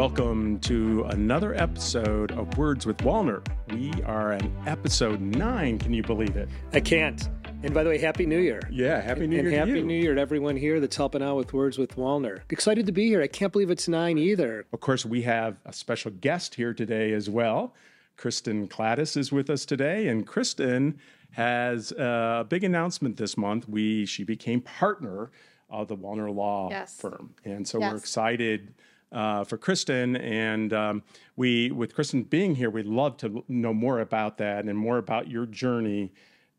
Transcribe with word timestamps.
Welcome 0.00 0.60
to 0.60 1.04
another 1.10 1.54
episode 1.54 2.32
of 2.32 2.56
Words 2.56 2.86
with 2.86 2.96
Walner. 3.04 3.46
We 3.68 3.92
are 4.04 4.32
on 4.32 4.50
episode 4.66 5.20
nine. 5.20 5.78
Can 5.78 5.92
you 5.92 6.02
believe 6.02 6.36
it? 6.38 6.48
I 6.72 6.80
can't. 6.80 7.28
And 7.62 7.74
by 7.74 7.84
the 7.84 7.90
way, 7.90 7.98
Happy 7.98 8.24
New 8.24 8.38
Year. 8.38 8.62
Yeah, 8.70 8.98
Happy 9.02 9.26
New 9.26 9.38
and 9.38 9.50
Year. 9.50 9.60
And 9.60 9.68
Happy 9.68 9.80
you. 9.80 9.84
New 9.84 10.00
Year 10.00 10.14
to 10.14 10.20
everyone 10.22 10.56
here 10.56 10.80
that's 10.80 10.96
helping 10.96 11.22
out 11.22 11.36
with 11.36 11.52
Words 11.52 11.76
with 11.76 11.96
Walner. 11.96 12.40
Excited 12.48 12.86
to 12.86 12.92
be 12.92 13.08
here. 13.08 13.20
I 13.20 13.26
can't 13.26 13.52
believe 13.52 13.70
it's 13.70 13.88
nine 13.88 14.16
either. 14.16 14.64
Of 14.72 14.80
course, 14.80 15.04
we 15.04 15.20
have 15.20 15.58
a 15.66 15.72
special 15.74 16.12
guest 16.12 16.54
here 16.54 16.72
today 16.72 17.12
as 17.12 17.28
well. 17.28 17.74
Kristin 18.16 18.70
Kladis 18.70 19.18
is 19.18 19.30
with 19.30 19.50
us 19.50 19.66
today, 19.66 20.08
and 20.08 20.26
Kristin 20.26 20.94
has 21.32 21.92
uh, 21.92 22.38
a 22.40 22.44
big 22.44 22.64
announcement 22.64 23.18
this 23.18 23.36
month. 23.36 23.68
We 23.68 24.06
she 24.06 24.24
became 24.24 24.62
partner 24.62 25.30
of 25.68 25.88
the 25.88 25.96
Walner 25.98 26.34
Law 26.34 26.70
Yes. 26.70 26.98
firm, 26.98 27.34
and 27.44 27.68
so 27.68 27.80
we're 27.80 27.96
excited 27.96 28.72
uh, 29.12 29.44
for 29.44 29.58
Kristin. 29.58 30.20
And 30.20 30.72
um, 30.72 31.02
we, 31.36 31.70
with 31.70 31.94
Kristin 31.94 32.28
being 32.28 32.54
here, 32.54 32.70
we'd 32.70 32.86
love 32.86 33.16
to 33.18 33.44
know 33.48 33.74
more 33.74 34.00
about 34.00 34.38
that 34.38 34.64
and 34.64 34.78
more 34.78 34.98
about 34.98 35.28
your 35.28 35.46
journey 35.46 36.12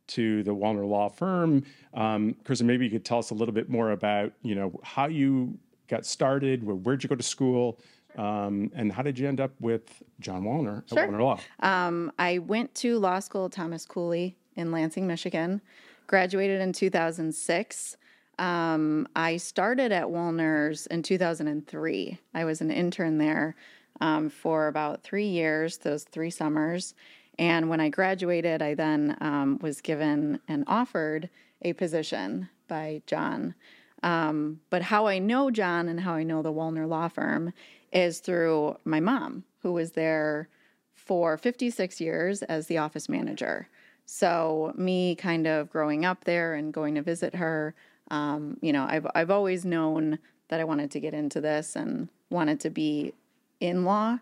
to 0.07 0.43
the 0.43 0.53
Walner 0.53 0.87
Law 0.87 1.09
firm. 1.09 1.63
Um, 1.93 2.35
Kristin, 2.43 2.63
maybe 2.63 2.85
you 2.85 2.91
could 2.91 3.05
tell 3.05 3.19
us 3.19 3.29
a 3.31 3.33
little 3.33 3.53
bit 3.53 3.69
more 3.69 3.91
about 3.91 4.33
you 4.41 4.55
know 4.55 4.79
how 4.83 5.07
you 5.07 5.57
got 5.87 6.05
started, 6.05 6.63
where, 6.63 6.75
where'd 6.75 7.03
you 7.03 7.09
go 7.09 7.15
to 7.15 7.23
school, 7.23 7.79
um, 8.17 8.71
and 8.75 8.91
how 8.91 9.03
did 9.03 9.17
you 9.17 9.27
end 9.27 9.39
up 9.39 9.51
with 9.59 10.03
John 10.19 10.43
Walner 10.43 10.87
Sure. 10.89 10.99
at 10.99 11.09
Walner 11.09 11.21
Law? 11.21 11.39
Um, 11.59 12.11
I 12.19 12.39
went 12.39 12.75
to 12.75 12.99
law 12.99 13.19
school 13.19 13.45
at 13.45 13.51
Thomas 13.53 13.85
Cooley 13.85 14.37
in 14.55 14.71
Lansing, 14.71 15.07
Michigan. 15.07 15.61
Graduated 16.07 16.59
in 16.59 16.73
2006. 16.73 17.97
Um, 18.41 19.07
I 19.15 19.37
started 19.37 19.91
at 19.91 20.09
Walner's 20.09 20.87
in 20.87 21.03
2003. 21.03 22.17
I 22.33 22.43
was 22.43 22.59
an 22.59 22.71
intern 22.71 23.19
there 23.19 23.55
um, 24.01 24.31
for 24.31 24.67
about 24.67 25.03
three 25.03 25.27
years, 25.27 25.77
those 25.77 26.05
three 26.05 26.31
summers. 26.31 26.95
And 27.37 27.69
when 27.69 27.79
I 27.79 27.89
graduated, 27.89 28.63
I 28.63 28.73
then 28.73 29.15
um, 29.21 29.59
was 29.61 29.79
given 29.79 30.39
and 30.47 30.63
offered 30.65 31.29
a 31.61 31.73
position 31.73 32.49
by 32.67 33.03
John. 33.05 33.53
Um, 34.01 34.59
but 34.71 34.81
how 34.81 35.05
I 35.05 35.19
know 35.19 35.51
John 35.51 35.87
and 35.87 35.99
how 35.99 36.13
I 36.13 36.23
know 36.23 36.41
the 36.41 36.51
Walner 36.51 36.89
Law 36.89 37.09
Firm 37.09 37.53
is 37.93 38.21
through 38.21 38.75
my 38.85 38.99
mom, 38.99 39.43
who 39.61 39.71
was 39.71 39.91
there 39.91 40.49
for 40.95 41.37
56 41.37 42.01
years 42.01 42.41
as 42.41 42.65
the 42.65 42.79
office 42.79 43.07
manager. 43.07 43.67
So 44.07 44.73
me 44.75 45.13
kind 45.13 45.45
of 45.45 45.69
growing 45.69 46.05
up 46.05 46.23
there 46.23 46.55
and 46.55 46.73
going 46.73 46.95
to 46.95 47.03
visit 47.03 47.35
her, 47.35 47.75
um, 48.11 48.57
you 48.61 48.73
know, 48.73 48.85
I've 48.87 49.07
I've 49.15 49.31
always 49.31 49.65
known 49.65 50.19
that 50.49 50.59
I 50.59 50.65
wanted 50.65 50.91
to 50.91 50.99
get 50.99 51.13
into 51.15 51.41
this 51.41 51.75
and 51.75 52.09
wanted 52.29 52.59
to 52.59 52.69
be 52.69 53.13
in 53.59 53.85
law, 53.85 54.19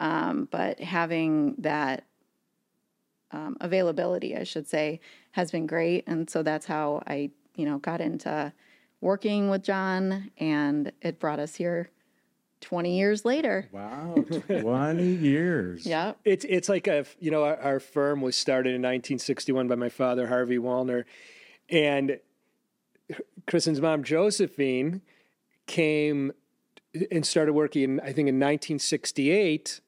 um, 0.00 0.48
but 0.50 0.80
having 0.80 1.56
that 1.58 2.04
um, 3.32 3.56
availability, 3.60 4.36
I 4.36 4.44
should 4.44 4.68
say, 4.68 5.00
has 5.32 5.50
been 5.50 5.66
great, 5.66 6.04
and 6.06 6.30
so 6.30 6.44
that's 6.44 6.66
how 6.66 7.02
I, 7.06 7.30
you 7.56 7.66
know, 7.66 7.78
got 7.78 8.00
into 8.00 8.52
working 9.00 9.50
with 9.50 9.64
John, 9.64 10.30
and 10.38 10.92
it 11.02 11.18
brought 11.18 11.40
us 11.40 11.56
here 11.56 11.90
20 12.60 12.96
years 12.96 13.24
later. 13.24 13.68
Wow, 13.72 14.24
20 14.46 15.02
years. 15.02 15.84
Yeah. 15.84 16.12
It's 16.24 16.44
it's 16.48 16.68
like 16.68 16.86
a 16.86 17.06
you 17.18 17.32
know 17.32 17.42
our, 17.42 17.56
our 17.56 17.80
firm 17.80 18.20
was 18.20 18.36
started 18.36 18.68
in 18.68 18.82
1961 18.82 19.66
by 19.66 19.74
my 19.74 19.88
father 19.88 20.28
Harvey 20.28 20.58
Walner, 20.58 21.06
and 21.68 22.20
Kristin's 23.46 23.80
mom 23.80 24.02
Josephine 24.02 25.02
came 25.66 26.32
and 27.10 27.26
started 27.26 27.52
working 27.52 27.82
in, 27.82 28.00
I 28.00 28.12
think 28.12 28.28
in 28.28 28.38
1968 28.38 29.80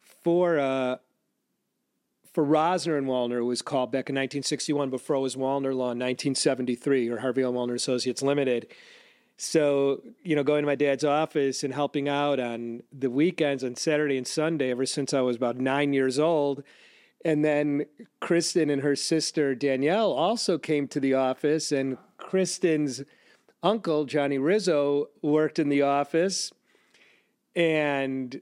for 0.00 0.58
uh, 0.58 0.96
for 2.32 2.44
Rosner 2.44 2.96
and 2.96 3.06
Walner 3.06 3.44
was 3.44 3.62
called 3.62 3.90
back 3.90 4.08
in 4.08 4.14
1961 4.14 4.90
before 4.90 5.16
it 5.16 5.20
was 5.20 5.34
Walner 5.34 5.74
Law 5.74 5.90
in 5.90 5.98
1973 5.98 7.08
or 7.08 7.18
Harvey 7.18 7.42
L. 7.42 7.52
Walner 7.52 7.74
Associates 7.74 8.22
Limited. 8.22 8.68
So, 9.36 10.02
you 10.22 10.34
know, 10.34 10.42
going 10.42 10.62
to 10.62 10.66
my 10.66 10.74
dad's 10.74 11.04
office 11.04 11.62
and 11.62 11.72
helping 11.72 12.08
out 12.08 12.40
on 12.40 12.82
the 12.92 13.10
weekends 13.10 13.62
on 13.62 13.76
Saturday 13.76 14.16
and 14.16 14.26
Sunday 14.26 14.70
ever 14.70 14.84
since 14.84 15.14
I 15.14 15.20
was 15.20 15.36
about 15.36 15.58
nine 15.58 15.92
years 15.92 16.18
old. 16.18 16.62
And 17.24 17.44
then 17.44 17.86
Kristin 18.20 18.70
and 18.72 18.82
her 18.82 18.96
sister 18.96 19.54
Danielle 19.54 20.12
also 20.12 20.58
came 20.58 20.86
to 20.88 21.00
the 21.00 21.14
office, 21.14 21.72
and 21.72 21.98
Kristin's 22.28 23.02
uncle, 23.62 24.04
Johnny 24.04 24.38
Rizzo, 24.38 25.08
worked 25.22 25.58
in 25.58 25.68
the 25.70 25.82
office. 25.82 26.52
And 27.56 28.34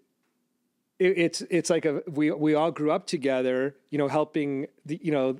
it, 0.99 1.19
it's 1.19 1.41
it's 1.51 1.71
like 1.71 1.85
a 1.85 2.03
we 2.09 2.31
we 2.33 2.55
all 2.55 2.71
grew 2.71 2.91
up 2.91 3.07
together, 3.07 3.77
you 3.91 3.99
know, 3.99 4.09
helping 4.09 4.67
the 4.85 4.99
you 5.03 5.13
know 5.13 5.39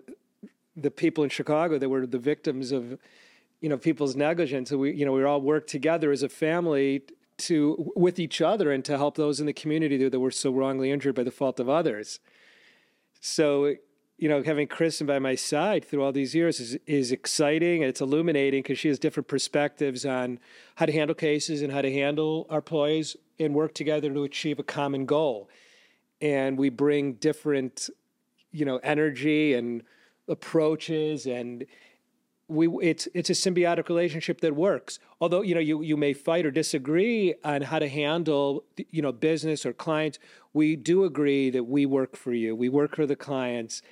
the 0.77 0.91
people 0.91 1.25
in 1.25 1.31
Chicago 1.31 1.79
that 1.79 1.89
were 1.89 2.07
the 2.07 2.19
victims 2.19 2.73
of 2.73 2.99
you 3.61 3.69
know 3.69 3.77
people's 3.77 4.15
negligence. 4.15 4.71
So 4.71 4.79
we 4.79 4.93
you 4.93 5.05
know 5.05 5.13
we 5.13 5.25
all 5.25 5.41
worked 5.41 5.69
together 5.69 6.13
as 6.13 6.23
a 6.23 6.29
family 6.29 7.03
to 7.39 7.93
with 7.97 8.19
each 8.19 8.41
other 8.41 8.71
and 8.71 8.85
to 8.85 8.97
help 8.97 9.17
those 9.17 9.41
in 9.41 9.47
the 9.47 9.53
community 9.53 10.09
that, 10.09 10.19
were 10.19 10.31
so 10.31 10.51
wrongly 10.51 10.91
injured 10.91 11.15
by 11.15 11.23
the 11.23 11.31
fault 11.31 11.61
of 11.61 11.69
others. 11.69 12.21
So 13.21 13.75
you 14.19 14.29
know 14.29 14.43
having 14.43 14.67
Kristin 14.67 15.07
by 15.07 15.19
my 15.19 15.35
side 15.35 15.85
through 15.85 16.03
all 16.03 16.13
these 16.13 16.35
years 16.35 16.61
is 16.61 16.79
is 16.87 17.13
exciting 17.13 17.83
and 17.83 17.89
it's 17.89 18.01
illuminating 18.01 18.63
because 18.63 18.79
she 18.79 18.89
has 18.89 18.99
different 18.99 19.29
perspectives 19.29 20.05
on 20.07 20.39
how 20.77 20.87
to 20.87 20.93
handle 20.93 21.15
cases 21.15 21.63
and 21.63 21.73
how 21.73 21.83
to 21.83 21.93
handle 21.93 22.47
our 22.49 22.59
employees 22.59 23.17
and 23.39 23.55
work 23.55 23.75
together 23.75 24.13
to 24.13 24.25
achieve 24.25 24.59
a 24.59 24.63
common 24.63 25.05
goal. 25.05 25.51
And 26.21 26.59
we 26.59 26.71
bring 26.71 27.15
different 27.15 27.91
you 28.53 28.65
know 28.65 28.79
energy 28.83 29.55
and 29.55 29.83
approaches 30.29 31.27
and 31.27 31.67
we 32.49 32.69
it's 32.81 33.09
it's 33.13 33.29
a 33.29 33.33
symbiotic 33.33 33.89
relationship 33.89 34.41
that 34.41 34.55
works 34.55 34.99
although 35.21 35.43
you 35.43 35.55
know 35.55 35.61
you 35.61 35.83
you 35.83 35.97
may 35.97 36.13
fight 36.13 36.47
or 36.47 36.51
disagree 36.51 37.35
on 37.45 37.63
how 37.63 37.79
to 37.79 37.89
handle 37.89 38.65
you 38.91 39.03
know 39.03 39.13
business 39.13 39.67
or 39.67 39.73
clients 39.73 40.19
we 40.53 40.77
do 40.77 41.05
agree 41.05 41.51
that 41.51 41.65
we 41.65 41.85
work 41.85 42.17
for 42.17 42.33
you 42.33 42.55
we 42.55 42.69
work 42.69 42.97
for 42.97 43.07
the 43.07 43.17
clients 43.17 43.83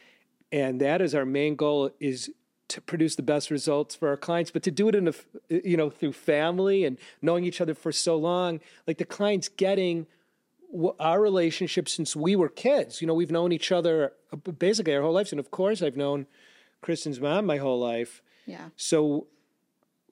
and 0.54 0.80
that 0.80 1.02
is 1.02 1.16
our 1.16 1.26
main 1.26 1.56
goal 1.56 1.90
is 1.98 2.30
to 2.68 2.80
produce 2.80 3.16
the 3.16 3.22
best 3.22 3.50
results 3.50 3.94
for 3.96 4.08
our 4.08 4.16
clients 4.16 4.52
but 4.52 4.62
to 4.62 4.70
do 4.70 4.88
it 4.88 4.94
in 4.94 5.08
a 5.08 5.12
you 5.50 5.76
know 5.76 5.90
through 5.90 6.12
family 6.12 6.84
and 6.84 6.96
knowing 7.20 7.44
each 7.44 7.60
other 7.60 7.74
for 7.74 7.92
so 7.92 8.16
long. 8.16 8.60
Like 8.86 8.98
the 8.98 9.04
clients 9.04 9.48
getting 9.48 10.06
our 10.98 11.20
relationship 11.20 11.88
since 11.88 12.16
we 12.16 12.36
were 12.36 12.48
kids. 12.48 13.00
You 13.00 13.08
know 13.08 13.14
we've 13.14 13.32
known 13.32 13.50
each 13.50 13.72
other 13.72 14.12
uh, 14.32 14.36
basically 14.36 14.94
our 14.94 15.02
whole 15.02 15.12
lives. 15.12 15.32
And 15.32 15.40
of 15.40 15.50
course 15.50 15.82
i've 15.82 15.96
known 15.96 16.26
kristin's 16.82 17.20
mom 17.20 17.46
my 17.46 17.56
whole 17.56 17.80
life. 17.80 18.22
Yeah. 18.46 18.68
so 18.76 19.26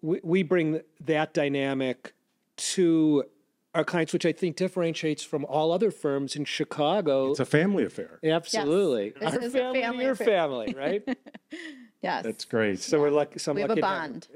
we, 0.00 0.20
we 0.22 0.42
bring 0.42 0.80
that 1.00 1.34
dynamic 1.34 2.14
to 2.56 3.24
our 3.74 3.84
clients, 3.84 4.12
which 4.12 4.26
I 4.26 4.32
think 4.32 4.56
differentiates 4.56 5.22
from 5.22 5.44
all 5.46 5.72
other 5.72 5.90
firms 5.90 6.36
in 6.36 6.44
Chicago. 6.44 7.30
It's 7.30 7.40
a 7.40 7.44
family 7.46 7.84
affair. 7.84 8.18
Absolutely. 8.22 9.10
This 9.18 9.34
our 9.34 9.40
is 9.40 9.54
a 9.54 9.58
family, 9.58 9.80
family 9.80 10.04
your 10.04 10.12
affair. 10.12 10.26
family, 10.26 10.74
right? 10.76 11.18
Yes. 12.02 12.24
That's 12.24 12.44
great. 12.44 12.80
so 12.80 12.98
we're 12.98 13.10
lucky. 13.10 13.38
Some 13.38 13.54
we 13.54 13.60
have 13.60 13.70
a 13.70 13.74
lucky 13.74 13.80
bond. 13.80 14.26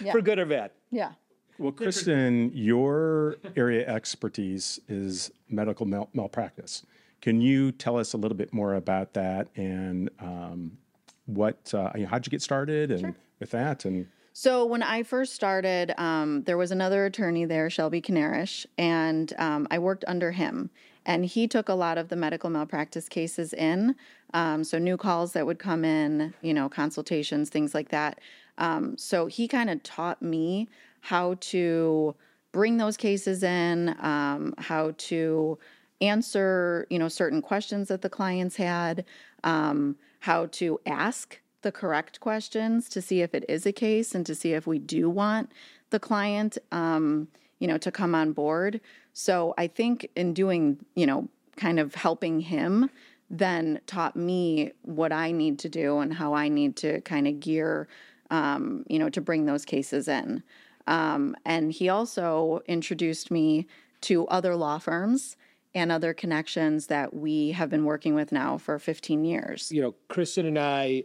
for 0.10 0.22
good 0.22 0.38
or 0.38 0.46
bad. 0.46 0.70
Yeah. 0.90 1.12
Well, 1.58 1.70
Kristin, 1.70 2.50
your 2.54 3.36
area 3.56 3.86
expertise 3.86 4.80
is 4.88 5.30
medical 5.50 5.84
mal- 5.84 6.08
malpractice. 6.14 6.86
Can 7.20 7.42
you 7.42 7.72
tell 7.72 7.98
us 7.98 8.14
a 8.14 8.16
little 8.16 8.38
bit 8.38 8.54
more 8.54 8.74
about 8.74 9.12
that 9.12 9.48
and 9.54 10.08
um, 10.18 10.78
what, 11.26 11.74
uh, 11.74 11.90
you 11.94 12.02
know, 12.04 12.08
how'd 12.08 12.24
you 12.26 12.30
get 12.30 12.40
started 12.40 12.90
and 12.90 13.14
with 13.38 13.50
that? 13.50 13.84
And 13.84 14.06
So 14.40 14.64
when 14.64 14.84
I 14.84 15.02
first 15.02 15.34
started, 15.34 15.92
um, 16.00 16.44
there 16.44 16.56
was 16.56 16.70
another 16.70 17.06
attorney 17.06 17.44
there, 17.44 17.68
Shelby 17.68 18.00
Canarish, 18.00 18.66
and 18.78 19.32
um, 19.36 19.66
I 19.68 19.80
worked 19.80 20.04
under 20.06 20.30
him. 20.30 20.70
And 21.04 21.24
he 21.26 21.48
took 21.48 21.68
a 21.68 21.74
lot 21.74 21.98
of 21.98 22.08
the 22.08 22.14
medical 22.14 22.48
malpractice 22.48 23.08
cases 23.08 23.52
in. 23.52 23.96
Um, 24.34 24.62
so 24.62 24.78
new 24.78 24.96
calls 24.96 25.32
that 25.32 25.44
would 25.44 25.58
come 25.58 25.84
in, 25.84 26.34
you 26.40 26.54
know, 26.54 26.68
consultations, 26.68 27.50
things 27.50 27.74
like 27.74 27.88
that. 27.88 28.20
Um, 28.58 28.96
so 28.96 29.26
he 29.26 29.48
kind 29.48 29.70
of 29.70 29.82
taught 29.82 30.22
me 30.22 30.68
how 31.00 31.34
to 31.40 32.14
bring 32.52 32.76
those 32.76 32.96
cases 32.96 33.42
in, 33.42 33.96
um, 33.98 34.54
how 34.56 34.94
to 34.98 35.58
answer, 36.00 36.86
you 36.90 37.00
know, 37.00 37.08
certain 37.08 37.42
questions 37.42 37.88
that 37.88 38.02
the 38.02 38.08
clients 38.08 38.54
had, 38.54 39.04
um, 39.42 39.96
how 40.20 40.46
to 40.52 40.78
ask 40.86 41.40
the 41.62 41.72
correct 41.72 42.20
questions 42.20 42.88
to 42.90 43.02
see 43.02 43.20
if 43.20 43.34
it 43.34 43.44
is 43.48 43.66
a 43.66 43.72
case 43.72 44.14
and 44.14 44.24
to 44.26 44.34
see 44.34 44.52
if 44.52 44.66
we 44.66 44.78
do 44.78 45.10
want 45.10 45.50
the 45.90 45.98
client, 45.98 46.58
um, 46.72 47.28
you 47.58 47.66
know, 47.66 47.78
to 47.78 47.90
come 47.90 48.14
on 48.14 48.32
board. 48.32 48.80
So 49.12 49.54
I 49.58 49.66
think 49.66 50.08
in 50.14 50.34
doing, 50.34 50.84
you 50.94 51.06
know, 51.06 51.28
kind 51.56 51.80
of 51.80 51.94
helping 51.94 52.40
him, 52.40 52.90
then 53.30 53.80
taught 53.86 54.16
me 54.16 54.72
what 54.82 55.12
I 55.12 55.32
need 55.32 55.58
to 55.60 55.68
do 55.68 55.98
and 55.98 56.14
how 56.14 56.34
I 56.34 56.48
need 56.48 56.76
to 56.76 57.00
kind 57.02 57.26
of 57.26 57.40
gear, 57.40 57.88
um, 58.30 58.84
you 58.88 58.98
know, 58.98 59.10
to 59.10 59.20
bring 59.20 59.46
those 59.46 59.64
cases 59.64 60.08
in. 60.08 60.42
Um, 60.86 61.36
and 61.44 61.70
he 61.72 61.88
also 61.88 62.62
introduced 62.66 63.30
me 63.30 63.66
to 64.02 64.26
other 64.28 64.56
law 64.56 64.78
firms 64.78 65.36
and 65.74 65.92
other 65.92 66.14
connections 66.14 66.86
that 66.86 67.12
we 67.14 67.52
have 67.52 67.68
been 67.68 67.84
working 67.84 68.14
with 68.14 68.32
now 68.32 68.56
for 68.56 68.78
15 68.78 69.24
years. 69.24 69.70
You 69.70 69.82
know, 69.82 69.94
Kristin 70.08 70.46
and 70.46 70.58
I, 70.58 71.04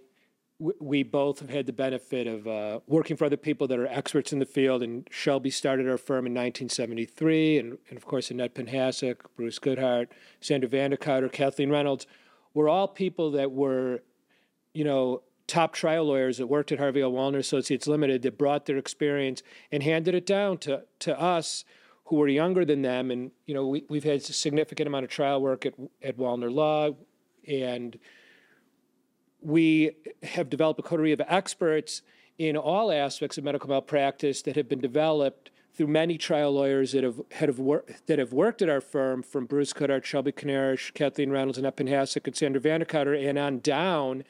we 0.79 1.03
both 1.03 1.39
have 1.39 1.49
had 1.49 1.65
the 1.65 1.73
benefit 1.73 2.27
of 2.27 2.47
uh, 2.47 2.79
working 2.87 3.17
for 3.17 3.25
other 3.25 3.37
people 3.37 3.67
that 3.67 3.79
are 3.79 3.87
experts 3.87 4.31
in 4.31 4.39
the 4.39 4.45
field. 4.45 4.81
And 4.81 5.07
Shelby 5.11 5.49
started 5.49 5.89
our 5.89 5.97
firm 5.97 6.25
in 6.25 6.33
1973, 6.33 7.59
and, 7.59 7.77
and 7.89 7.97
of 7.97 8.05
course, 8.05 8.31
Annette 8.31 8.55
Panhasek, 8.55 9.17
Bruce 9.35 9.59
Goodhart, 9.59 10.07
Sandra 10.39 10.69
Vandecotter, 10.69 11.31
Kathleen 11.31 11.69
Reynolds 11.69 12.07
were 12.53 12.69
all 12.69 12.87
people 12.87 13.31
that 13.31 13.51
were, 13.51 14.01
you 14.73 14.83
know, 14.83 15.23
top 15.47 15.73
trial 15.73 16.05
lawyers 16.05 16.37
that 16.37 16.47
worked 16.47 16.71
at 16.71 16.79
Harvey 16.79 17.01
L. 17.01 17.11
Walner 17.11 17.39
Associates 17.39 17.87
Limited 17.87 18.21
that 18.21 18.37
brought 18.37 18.65
their 18.65 18.77
experience 18.77 19.43
and 19.71 19.83
handed 19.83 20.15
it 20.15 20.25
down 20.25 20.57
to, 20.59 20.83
to 20.99 21.19
us 21.19 21.65
who 22.05 22.15
were 22.17 22.27
younger 22.27 22.63
than 22.63 22.81
them. 22.81 23.11
And, 23.11 23.31
you 23.45 23.53
know, 23.53 23.67
we, 23.67 23.83
we've 23.89 24.03
had 24.03 24.17
a 24.17 24.21
significant 24.21 24.87
amount 24.87 25.03
of 25.03 25.09
trial 25.09 25.41
work 25.41 25.65
at, 25.65 25.73
at 26.01 26.17
Walner 26.17 26.53
Law, 26.53 26.91
and 27.47 27.97
we 29.43 29.91
have 30.23 30.49
developed 30.49 30.79
a 30.79 30.83
coterie 30.83 31.11
of 31.11 31.21
experts 31.27 32.01
in 32.37 32.57
all 32.57 32.91
aspects 32.91 33.37
of 33.37 33.43
medical 33.43 33.69
malpractice 33.69 34.41
that 34.43 34.55
have 34.55 34.67
been 34.67 34.79
developed 34.81 35.51
through 35.75 35.87
many 35.87 36.17
trial 36.17 36.51
lawyers 36.51 36.91
that 36.91 37.03
have, 37.03 37.21
have 37.31 37.59
wor- 37.59 37.85
that 38.05 38.19
have 38.19 38.31
worked 38.31 38.61
at 38.61 38.69
our 38.69 38.81
firm, 38.81 39.23
from 39.23 39.45
Bruce 39.45 39.73
Goodhart, 39.73 40.03
Shelby 40.03 40.31
Kanarish, 40.31 40.93
Kathleen 40.93 41.31
Reynolds, 41.31 41.57
and 41.57 41.67
Hasek, 41.67 42.27
and 42.27 42.35
Sandra 42.35 42.61
Vandecotter, 42.61 43.27
and 43.27 43.37
on 43.37 43.59
down 43.59 44.23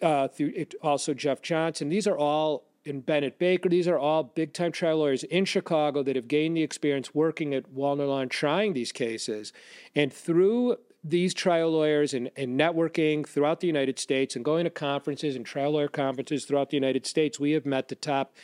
uh, 0.00 0.28
through 0.28 0.52
it, 0.56 0.74
also 0.82 1.12
Jeff 1.14 1.42
Johnson. 1.42 1.88
These 1.88 2.06
are 2.06 2.16
all 2.16 2.64
and 2.86 3.04
Bennett 3.04 3.38
Baker. 3.38 3.68
These 3.68 3.88
are 3.88 3.98
all 3.98 4.22
big 4.22 4.52
time 4.52 4.72
trial 4.72 4.98
lawyers 4.98 5.24
in 5.24 5.44
Chicago 5.44 6.02
that 6.02 6.16
have 6.16 6.28
gained 6.28 6.56
the 6.56 6.62
experience 6.62 7.14
working 7.14 7.54
at 7.54 7.74
Walner 7.74 8.08
Law 8.08 8.20
and 8.20 8.30
trying 8.30 8.72
these 8.72 8.92
cases. 8.92 9.52
And 9.94 10.12
through 10.12 10.76
these 11.02 11.32
trial 11.32 11.70
lawyers 11.70 12.12
and, 12.12 12.30
and 12.36 12.58
networking 12.58 13.26
throughout 13.26 13.60
the 13.60 13.66
United 13.66 13.98
States 13.98 14.36
and 14.36 14.44
going 14.44 14.64
to 14.64 14.70
conferences 14.70 15.34
and 15.34 15.46
trial 15.46 15.72
lawyer 15.72 15.88
conferences 15.88 16.44
throughout 16.44 16.70
the 16.70 16.76
United 16.76 17.06
States, 17.06 17.40
we 17.40 17.52
have 17.52 17.64
met 17.64 17.88
the 17.88 17.94
top 17.94 18.34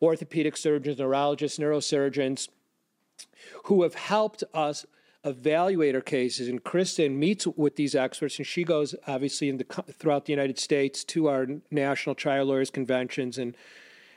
orthopedic 0.00 0.56
surgeons, 0.56 0.98
neurologists, 0.98 1.58
neurosurgeons 1.58 2.48
who 3.64 3.82
have 3.82 3.94
helped 3.94 4.44
us 4.52 4.84
evaluate 5.24 5.94
our 5.94 6.00
cases. 6.00 6.48
And 6.48 6.62
Kristin 6.62 7.16
meets 7.16 7.46
with 7.46 7.76
these 7.76 7.94
experts, 7.94 8.38
and 8.38 8.46
she 8.46 8.64
goes 8.64 8.94
obviously 9.06 9.50
the, 9.52 9.64
throughout 9.64 10.26
the 10.26 10.32
United 10.32 10.58
States 10.58 11.04
to 11.04 11.28
our 11.28 11.46
national 11.70 12.14
trial 12.14 12.46
lawyers 12.46 12.70
conventions 12.70 13.38
and 13.38 13.56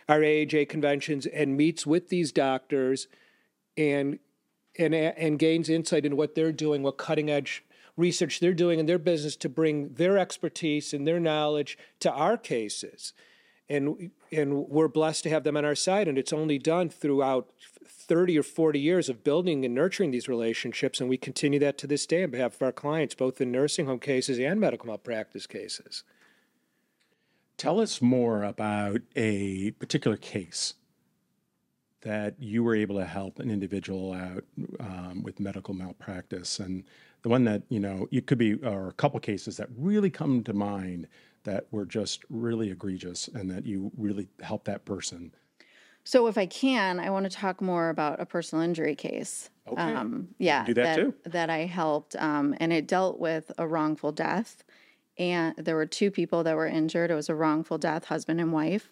our 0.08 0.20
AAJ 0.20 0.70
conventions, 0.70 1.26
and 1.26 1.58
meets 1.58 1.88
with 1.88 2.10
these 2.10 2.32
doctors, 2.32 3.08
and 3.76 4.20
and 4.78 4.94
and 4.94 5.40
gains 5.40 5.68
insight 5.68 6.06
into 6.06 6.16
what 6.16 6.36
they're 6.36 6.52
doing, 6.52 6.84
what 6.84 6.98
cutting 6.98 7.28
edge 7.30 7.64
research 7.98 8.40
they're 8.40 8.54
doing 8.54 8.80
in 8.80 8.86
their 8.86 9.00
business 9.00 9.36
to 9.38 9.50
bring 9.50 9.94
their 9.94 10.18
expertise 10.18 10.94
and 10.94 11.08
their 11.08 11.20
knowledge 11.20 11.78
to 12.00 12.12
our 12.12 12.38
cases. 12.38 13.14
And 13.68 14.12
and 14.32 14.68
we're 14.68 14.88
blessed 14.88 15.24
to 15.24 15.30
have 15.30 15.44
them 15.44 15.58
on 15.58 15.66
our 15.66 15.76
side, 15.76 16.08
and 16.08 16.18
it's 16.18 16.34
only 16.34 16.60
done 16.60 16.90
throughout 16.90 17.50
30 17.88 18.38
or 18.38 18.44
40 18.44 18.80
years 18.80 19.10
of 19.10 19.24
building 19.24 19.66
and 19.66 19.74
nurturing 19.74 20.12
these 20.12 20.28
relationships, 20.28 21.00
and 21.00 21.10
we 21.10 21.18
continue 21.18 21.60
that 21.60 21.78
to 21.80 21.88
this 21.88 22.06
day 22.06 22.24
on 22.24 22.30
behalf 22.30 22.56
of 22.56 22.62
our 22.62 22.72
clients, 22.72 23.16
both 23.16 23.42
in 23.42 23.52
nursing 23.52 23.88
home 23.88 24.00
cases 24.00 24.38
and 24.38 24.60
medical 24.60 24.88
malpractice 24.88 25.48
cases. 25.48 26.04
Tell 27.58 27.80
us 27.80 28.02
more 28.02 28.44
about 28.44 29.02
a 29.16 29.72
particular 29.72 30.18
case 30.18 30.76
that 32.02 32.36
you 32.38 32.64
were 32.64 32.76
able 32.76 32.98
to 32.98 33.06
help 33.06 33.40
an 33.40 33.50
individual 33.50 34.14
out 34.14 34.44
um, 34.80 35.24
with 35.24 35.40
medical 35.40 35.74
malpractice, 35.74 36.60
and 36.60 36.84
the 37.26 37.30
one 37.30 37.44
that 37.46 37.64
you 37.70 37.80
know 37.80 38.08
it 38.12 38.28
could 38.28 38.38
be, 38.38 38.54
or 38.54 38.90
a 38.90 38.94
couple 38.94 39.20
cases 39.20 39.58
that 39.58 39.68
really 39.76 40.12
come 40.12 40.44
to 40.44 40.54
mind 40.54 41.08
that 41.44 41.66
were 41.72 41.86
just 41.86 42.24
really 42.30 42.70
egregious, 42.70 43.28
and 43.30 43.50
that 43.50 43.66
you 43.66 43.92
really 43.98 44.28
helped 44.42 44.66
that 44.66 44.86
person 44.86 45.32
so 46.06 46.28
if 46.28 46.38
I 46.38 46.46
can, 46.46 47.00
I 47.00 47.10
want 47.10 47.26
to 47.26 47.36
talk 47.36 47.62
more 47.62 47.90
about 47.90 48.22
a 48.22 48.28
personal 48.28 48.64
injury 48.64 48.96
case. 48.96 49.50
Okay. 49.68 49.82
Um, 49.82 50.30
yeah, 50.38 50.64
Do 50.64 50.76
that 50.76 50.96
too. 50.96 51.16
that 51.26 51.50
I 51.50 51.66
helped, 51.66 52.16
um, 52.18 52.56
and 52.60 52.72
it 52.72 52.88
dealt 52.88 53.20
with 53.20 53.52
a 53.58 53.68
wrongful 53.68 54.12
death. 54.12 54.64
And 55.18 55.56
there 55.58 55.76
were 55.76 55.88
two 55.88 56.12
people 56.12 56.44
that 56.44 56.56
were 56.56 56.68
injured. 56.68 57.10
It 57.10 57.16
was 57.16 57.30
a 57.30 57.36
wrongful 57.36 57.80
death, 57.80 58.06
husband 58.06 58.40
and 58.40 58.54
wife. 58.54 58.92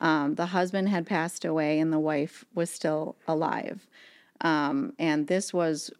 Um, 0.00 0.36
the 0.36 0.46
husband 0.46 0.88
had 0.88 1.06
passed 1.06 1.44
away, 1.44 1.78
and 1.78 1.92
the 1.92 1.98
wife 1.98 2.46
was 2.54 2.70
still 2.70 3.16
alive. 3.28 3.86
Um, 4.40 4.94
and 4.98 5.26
this 5.26 5.52
was 5.52 5.90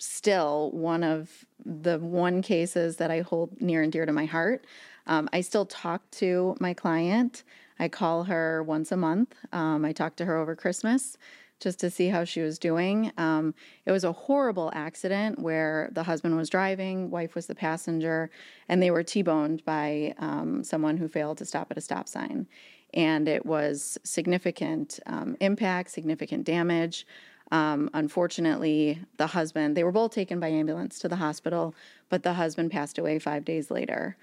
still 0.00 0.70
one 0.72 1.04
of 1.04 1.44
the 1.64 1.98
one 1.98 2.40
cases 2.40 2.96
that 2.96 3.10
I 3.10 3.20
hold 3.20 3.60
near 3.60 3.82
and 3.82 3.92
dear 3.92 4.06
to 4.06 4.12
my 4.12 4.24
heart. 4.24 4.64
Um, 5.06 5.28
I 5.32 5.42
still 5.42 5.66
talk 5.66 6.10
to 6.12 6.56
my 6.58 6.72
client. 6.72 7.44
I 7.78 7.88
call 7.88 8.24
her 8.24 8.62
once 8.62 8.92
a 8.92 8.96
month. 8.96 9.34
Um, 9.52 9.84
I 9.84 9.92
talk 9.92 10.16
to 10.16 10.24
her 10.24 10.36
over 10.36 10.56
Christmas 10.56 11.18
just 11.60 11.78
to 11.80 11.90
see 11.90 12.08
how 12.08 12.24
she 12.24 12.40
was 12.40 12.58
doing. 12.58 13.12
Um, 13.18 13.54
it 13.84 13.92
was 13.92 14.04
a 14.04 14.12
horrible 14.12 14.70
accident 14.74 15.38
where 15.38 15.90
the 15.92 16.02
husband 16.02 16.34
was 16.36 16.48
driving, 16.48 17.10
wife 17.10 17.34
was 17.34 17.46
the 17.46 17.54
passenger, 17.54 18.30
and 18.68 18.82
they 18.82 18.90
were 18.90 19.02
T 19.02 19.20
boned 19.20 19.62
by 19.66 20.14
um, 20.18 20.64
someone 20.64 20.96
who 20.96 21.06
failed 21.06 21.36
to 21.38 21.44
stop 21.44 21.70
at 21.70 21.76
a 21.76 21.82
stop 21.82 22.08
sign. 22.08 22.46
And 22.94 23.28
it 23.28 23.44
was 23.44 23.98
significant 24.02 24.98
um, 25.06 25.36
impact, 25.40 25.90
significant 25.90 26.44
damage. 26.44 27.06
Um, 27.50 27.90
unfortunately, 27.94 29.00
the 29.16 29.28
husband, 29.28 29.76
they 29.76 29.84
were 29.84 29.92
both 29.92 30.12
taken 30.12 30.38
by 30.38 30.48
ambulance 30.48 30.98
to 31.00 31.08
the 31.08 31.16
hospital, 31.16 31.74
but 32.08 32.22
the 32.22 32.34
husband 32.34 32.70
passed 32.70 32.98
away 32.98 33.18
five 33.18 33.44
days 33.44 33.70
later. 33.70 34.16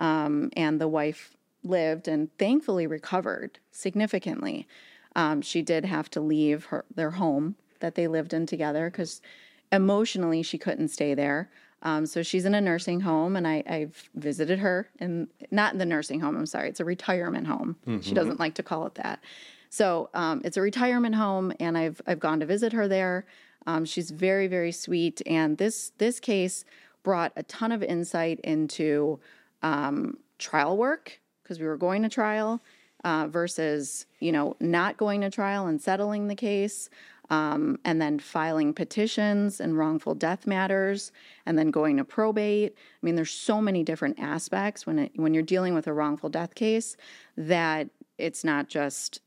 Um, 0.00 0.50
and 0.56 0.80
the 0.80 0.88
wife 0.88 1.36
lived 1.62 2.08
and 2.08 2.36
thankfully 2.38 2.86
recovered 2.86 3.58
significantly. 3.70 4.68
Um, 5.16 5.40
she 5.40 5.62
did 5.62 5.84
have 5.84 6.10
to 6.10 6.20
leave 6.20 6.66
her 6.66 6.84
their 6.94 7.12
home 7.12 7.56
that 7.80 7.94
they 7.94 8.06
lived 8.06 8.34
in 8.34 8.46
together 8.46 8.90
because 8.90 9.22
emotionally 9.72 10.42
she 10.42 10.58
couldn't 10.58 10.88
stay 10.88 11.14
there. 11.14 11.50
Um, 11.82 12.06
so 12.06 12.22
she's 12.22 12.46
in 12.46 12.54
a 12.54 12.62
nursing 12.62 13.00
home, 13.00 13.36
and 13.36 13.46
I, 13.46 13.62
have 13.66 14.08
visited 14.14 14.58
her, 14.60 14.88
and 14.98 15.28
not 15.50 15.74
in 15.74 15.78
the 15.78 15.84
nursing 15.84 16.20
home. 16.20 16.34
I'm 16.34 16.46
sorry, 16.46 16.70
it's 16.70 16.80
a 16.80 16.84
retirement 16.84 17.46
home. 17.46 17.76
Mm-hmm. 17.86 18.00
She 18.00 18.14
doesn't 18.14 18.40
like 18.40 18.54
to 18.54 18.62
call 18.62 18.86
it 18.86 18.94
that. 18.94 19.20
So 19.74 20.08
um, 20.14 20.40
it's 20.44 20.56
a 20.56 20.60
retirement 20.60 21.16
home, 21.16 21.52
and 21.58 21.76
I've 21.76 22.00
I've 22.06 22.20
gone 22.20 22.38
to 22.38 22.46
visit 22.46 22.72
her 22.72 22.86
there. 22.86 23.26
Um, 23.66 23.84
she's 23.84 24.12
very 24.12 24.46
very 24.46 24.70
sweet, 24.70 25.20
and 25.26 25.58
this 25.58 25.90
this 25.98 26.20
case 26.20 26.64
brought 27.02 27.32
a 27.34 27.42
ton 27.42 27.72
of 27.72 27.82
insight 27.82 28.38
into 28.44 29.18
um, 29.62 30.18
trial 30.38 30.76
work 30.76 31.20
because 31.42 31.58
we 31.58 31.66
were 31.66 31.76
going 31.76 32.02
to 32.02 32.08
trial 32.08 32.62
uh, 33.02 33.26
versus 33.26 34.06
you 34.20 34.30
know 34.30 34.54
not 34.60 34.96
going 34.96 35.22
to 35.22 35.28
trial 35.28 35.66
and 35.66 35.82
settling 35.82 36.28
the 36.28 36.36
case 36.36 36.88
um, 37.30 37.76
and 37.84 38.00
then 38.00 38.20
filing 38.20 38.74
petitions 38.74 39.58
and 39.58 39.76
wrongful 39.76 40.14
death 40.14 40.46
matters 40.46 41.10
and 41.46 41.58
then 41.58 41.70
going 41.72 41.96
to 41.96 42.04
probate 42.04 42.74
i 42.76 43.00
mean 43.02 43.14
there's 43.14 43.30
so 43.30 43.60
many 43.60 43.82
different 43.82 44.18
aspects 44.20 44.86
when 44.86 44.98
it, 44.98 45.12
when 45.16 45.34
you're 45.34 45.42
dealing 45.42 45.74
with 45.74 45.86
a 45.86 45.92
wrongful 45.92 46.28
death 46.28 46.54
case 46.54 46.96
that 47.36 47.88
it's 48.18 48.44
not 48.44 48.68
just 48.68 49.20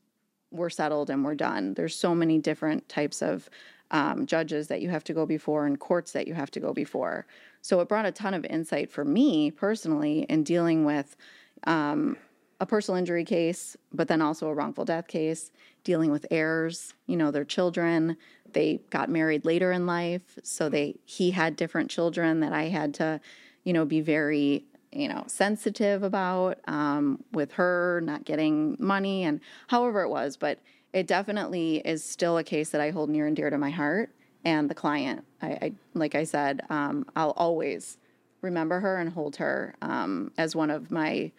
we're 0.50 0.70
settled 0.70 1.10
and 1.10 1.24
we're 1.24 1.34
done 1.34 1.74
there's 1.74 1.96
so 1.96 2.14
many 2.14 2.38
different 2.38 2.88
types 2.88 3.22
of 3.22 3.48
um, 3.90 4.26
judges 4.26 4.68
that 4.68 4.82
you 4.82 4.90
have 4.90 5.04
to 5.04 5.14
go 5.14 5.24
before 5.24 5.64
and 5.64 5.80
courts 5.80 6.12
that 6.12 6.28
you 6.28 6.34
have 6.34 6.50
to 6.50 6.60
go 6.60 6.72
before 6.72 7.26
so 7.62 7.80
it 7.80 7.88
brought 7.88 8.06
a 8.06 8.12
ton 8.12 8.34
of 8.34 8.44
insight 8.46 8.90
for 8.90 9.04
me 9.04 9.50
personally 9.50 10.26
in 10.28 10.42
dealing 10.42 10.84
with 10.84 11.16
um, 11.64 12.16
a 12.60 12.66
personal 12.66 12.98
injury 12.98 13.24
case, 13.24 13.76
but 13.92 14.08
then 14.08 14.20
also 14.20 14.48
a 14.48 14.54
wrongful 14.54 14.84
death 14.84 15.06
case, 15.06 15.50
dealing 15.84 16.10
with 16.10 16.26
heirs, 16.30 16.94
you 17.06 17.16
know, 17.16 17.30
their 17.30 17.44
children. 17.44 18.16
They 18.52 18.80
got 18.90 19.08
married 19.08 19.44
later 19.44 19.70
in 19.70 19.86
life, 19.86 20.38
so 20.42 20.68
they 20.68 20.96
he 21.04 21.30
had 21.30 21.56
different 21.56 21.90
children 21.90 22.40
that 22.40 22.52
I 22.52 22.64
had 22.64 22.94
to, 22.94 23.20
you 23.64 23.72
know, 23.72 23.84
be 23.84 24.00
very 24.00 24.64
you 24.92 25.08
know 25.08 25.24
sensitive 25.26 26.02
about 26.02 26.58
um, 26.66 27.22
with 27.32 27.52
her 27.52 28.00
not 28.04 28.24
getting 28.24 28.76
money 28.78 29.24
and 29.24 29.40
however 29.68 30.02
it 30.02 30.08
was, 30.08 30.36
but 30.36 30.60
it 30.92 31.06
definitely 31.06 31.76
is 31.84 32.02
still 32.02 32.38
a 32.38 32.44
case 32.44 32.70
that 32.70 32.80
I 32.80 32.90
hold 32.90 33.10
near 33.10 33.26
and 33.26 33.36
dear 33.36 33.50
to 33.50 33.58
my 33.58 33.70
heart. 33.70 34.10
And 34.44 34.70
the 34.70 34.74
client, 34.74 35.24
I, 35.42 35.46
I 35.46 35.72
like 35.94 36.14
I 36.14 36.24
said, 36.24 36.62
um, 36.70 37.04
I'll 37.16 37.32
always 37.32 37.98
remember 38.40 38.80
her 38.80 38.96
and 38.96 39.12
hold 39.12 39.36
her 39.36 39.74
um, 39.82 40.32
as 40.38 40.54
one 40.54 40.70
of 40.70 40.90
my 40.90 41.32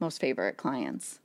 most 0.00 0.20
favorite 0.20 0.56
clients. 0.56 1.20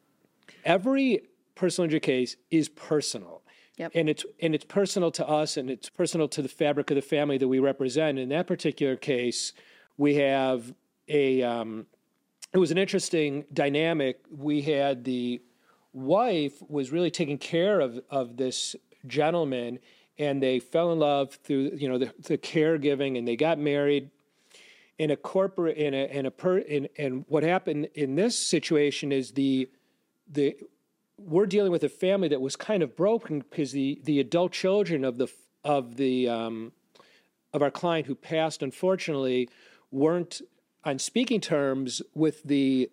Every 0.63 1.21
personal 1.55 1.85
injury 1.85 1.99
case 1.99 2.37
is 2.49 2.69
personal. 2.69 3.43
Yep. 3.77 3.91
And 3.95 4.09
it's 4.09 4.25
and 4.41 4.53
it's 4.53 4.65
personal 4.65 5.11
to 5.11 5.27
us 5.27 5.55
and 5.55 5.69
it's 5.69 5.89
personal 5.89 6.27
to 6.29 6.41
the 6.41 6.49
fabric 6.49 6.91
of 6.91 6.95
the 6.95 7.01
family 7.01 7.37
that 7.37 7.47
we 7.47 7.59
represent. 7.59 8.19
In 8.19 8.29
that 8.29 8.45
particular 8.45 8.95
case, 8.95 9.53
we 9.97 10.15
have 10.15 10.73
a 11.09 11.43
um, 11.43 11.87
it 12.53 12.57
was 12.57 12.71
an 12.71 12.77
interesting 12.77 13.45
dynamic. 13.51 14.21
We 14.29 14.61
had 14.61 15.03
the 15.03 15.41
wife 15.91 16.61
was 16.69 16.91
really 16.91 17.11
taking 17.11 17.37
care 17.37 17.79
of 17.79 17.99
of 18.09 18.37
this 18.37 18.75
gentleman 19.07 19.79
and 20.19 20.43
they 20.43 20.59
fell 20.59 20.91
in 20.91 20.99
love 20.99 21.39
through 21.43 21.71
you 21.75 21.87
know 21.87 21.97
the, 21.97 22.13
the 22.19 22.37
caregiving, 22.37 23.17
and 23.17 23.27
they 23.27 23.37
got 23.37 23.57
married 23.57 24.11
in 24.99 25.09
a 25.09 25.15
corporate 25.15 25.77
in 25.77 25.93
a 25.93 26.05
in 26.05 26.25
a 26.25 26.31
per 26.31 26.59
in, 26.59 26.89
and 26.97 27.25
what 27.29 27.41
happened 27.41 27.87
in 27.95 28.15
this 28.15 28.49
situation 28.49 29.11
is 29.11 29.31
the 29.31 29.69
the 30.29 30.55
we're 31.17 31.45
dealing 31.45 31.71
with 31.71 31.83
a 31.83 31.89
family 31.89 32.27
that 32.27 32.41
was 32.41 32.55
kind 32.55 32.83
of 32.83 32.95
broken 32.95 33.39
because 33.39 33.71
the 33.71 33.99
the 34.03 34.19
adult 34.19 34.51
children 34.51 35.05
of 35.05 35.17
the 35.17 35.27
of 35.63 35.95
the 35.95 36.27
um, 36.27 36.73
of 37.53 37.61
our 37.61 37.71
client 37.71 38.05
who 38.05 38.13
passed 38.13 38.61
unfortunately 38.61 39.49
weren't 39.89 40.41
on 40.83 40.99
speaking 40.99 41.41
terms 41.41 42.01
with 42.13 42.43
the 42.43 42.89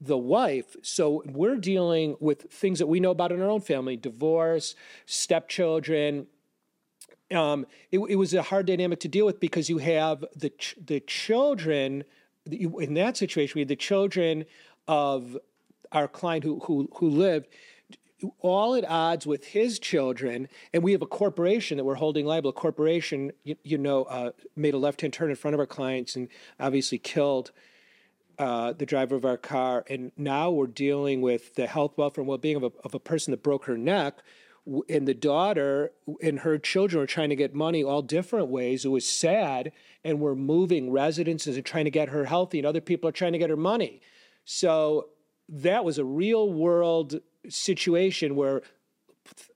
the 0.00 0.18
wife. 0.18 0.76
So 0.82 1.22
we're 1.26 1.56
dealing 1.56 2.16
with 2.18 2.50
things 2.50 2.80
that 2.80 2.88
we 2.88 2.98
know 2.98 3.12
about 3.12 3.32
in 3.32 3.40
our 3.40 3.50
own 3.50 3.60
family: 3.60 3.96
divorce, 3.96 4.74
stepchildren. 5.06 6.26
Um, 7.30 7.66
it, 7.90 7.98
it 7.98 8.16
was 8.16 8.34
a 8.34 8.42
hard 8.42 8.66
dynamic 8.66 9.00
to 9.00 9.08
deal 9.08 9.24
with 9.24 9.40
because 9.40 9.70
you 9.70 9.78
have 9.78 10.24
the 10.36 10.50
ch- 10.50 10.76
the 10.84 11.00
children 11.00 12.04
in 12.44 12.94
that 12.94 13.16
situation. 13.16 13.52
We 13.56 13.60
had 13.62 13.68
the 13.68 13.76
children 13.76 14.44
of 14.86 15.38
our 15.92 16.08
client 16.08 16.44
who 16.44 16.60
who 16.60 16.88
who 16.96 17.08
lived 17.08 17.48
all 18.40 18.74
at 18.74 18.84
odds 18.88 19.26
with 19.26 19.46
his 19.46 19.78
children, 19.78 20.48
and 20.72 20.82
we 20.82 20.92
have 20.92 21.02
a 21.02 21.06
corporation 21.06 21.76
that 21.76 21.84
we're 21.84 21.96
holding 21.96 22.26
liable. 22.26 22.50
A 22.50 22.52
corporation, 22.52 23.32
you, 23.44 23.56
you 23.62 23.78
know, 23.78 24.04
uh, 24.04 24.32
made 24.56 24.74
a 24.74 24.78
left-hand 24.78 25.12
turn 25.12 25.30
in 25.30 25.36
front 25.36 25.54
of 25.54 25.60
our 25.60 25.66
clients 25.66 26.16
and 26.16 26.28
obviously 26.58 26.98
killed 26.98 27.52
uh, 28.38 28.72
the 28.72 28.86
driver 28.86 29.14
of 29.14 29.24
our 29.24 29.36
car. 29.36 29.84
And 29.88 30.12
now 30.16 30.50
we're 30.50 30.66
dealing 30.66 31.20
with 31.20 31.54
the 31.54 31.66
health, 31.66 31.92
welfare, 31.96 32.22
and 32.22 32.28
well-being 32.28 32.56
of 32.56 32.64
a, 32.64 32.72
of 32.84 32.94
a 32.94 33.00
person 33.00 33.30
that 33.30 33.42
broke 33.42 33.66
her 33.66 33.76
neck. 33.76 34.18
And 34.88 35.08
the 35.08 35.14
daughter 35.14 35.90
and 36.22 36.38
her 36.40 36.56
children 36.56 37.02
are 37.02 37.06
trying 37.06 37.30
to 37.30 37.36
get 37.36 37.52
money 37.52 37.82
all 37.82 38.00
different 38.00 38.48
ways. 38.48 38.84
It 38.84 38.90
was 38.90 39.08
sad, 39.08 39.72
and 40.04 40.20
we're 40.20 40.36
moving 40.36 40.92
residences 40.92 41.56
and 41.56 41.66
trying 41.66 41.84
to 41.86 41.90
get 41.90 42.10
her 42.10 42.26
healthy, 42.26 42.58
and 42.58 42.66
other 42.66 42.80
people 42.80 43.08
are 43.08 43.12
trying 43.12 43.32
to 43.32 43.38
get 43.38 43.50
her 43.50 43.56
money. 43.56 44.00
So 44.44 45.08
that 45.48 45.84
was 45.84 45.98
a 45.98 46.04
real 46.04 46.48
world 46.48 47.20
situation 47.48 48.36
where 48.36 48.62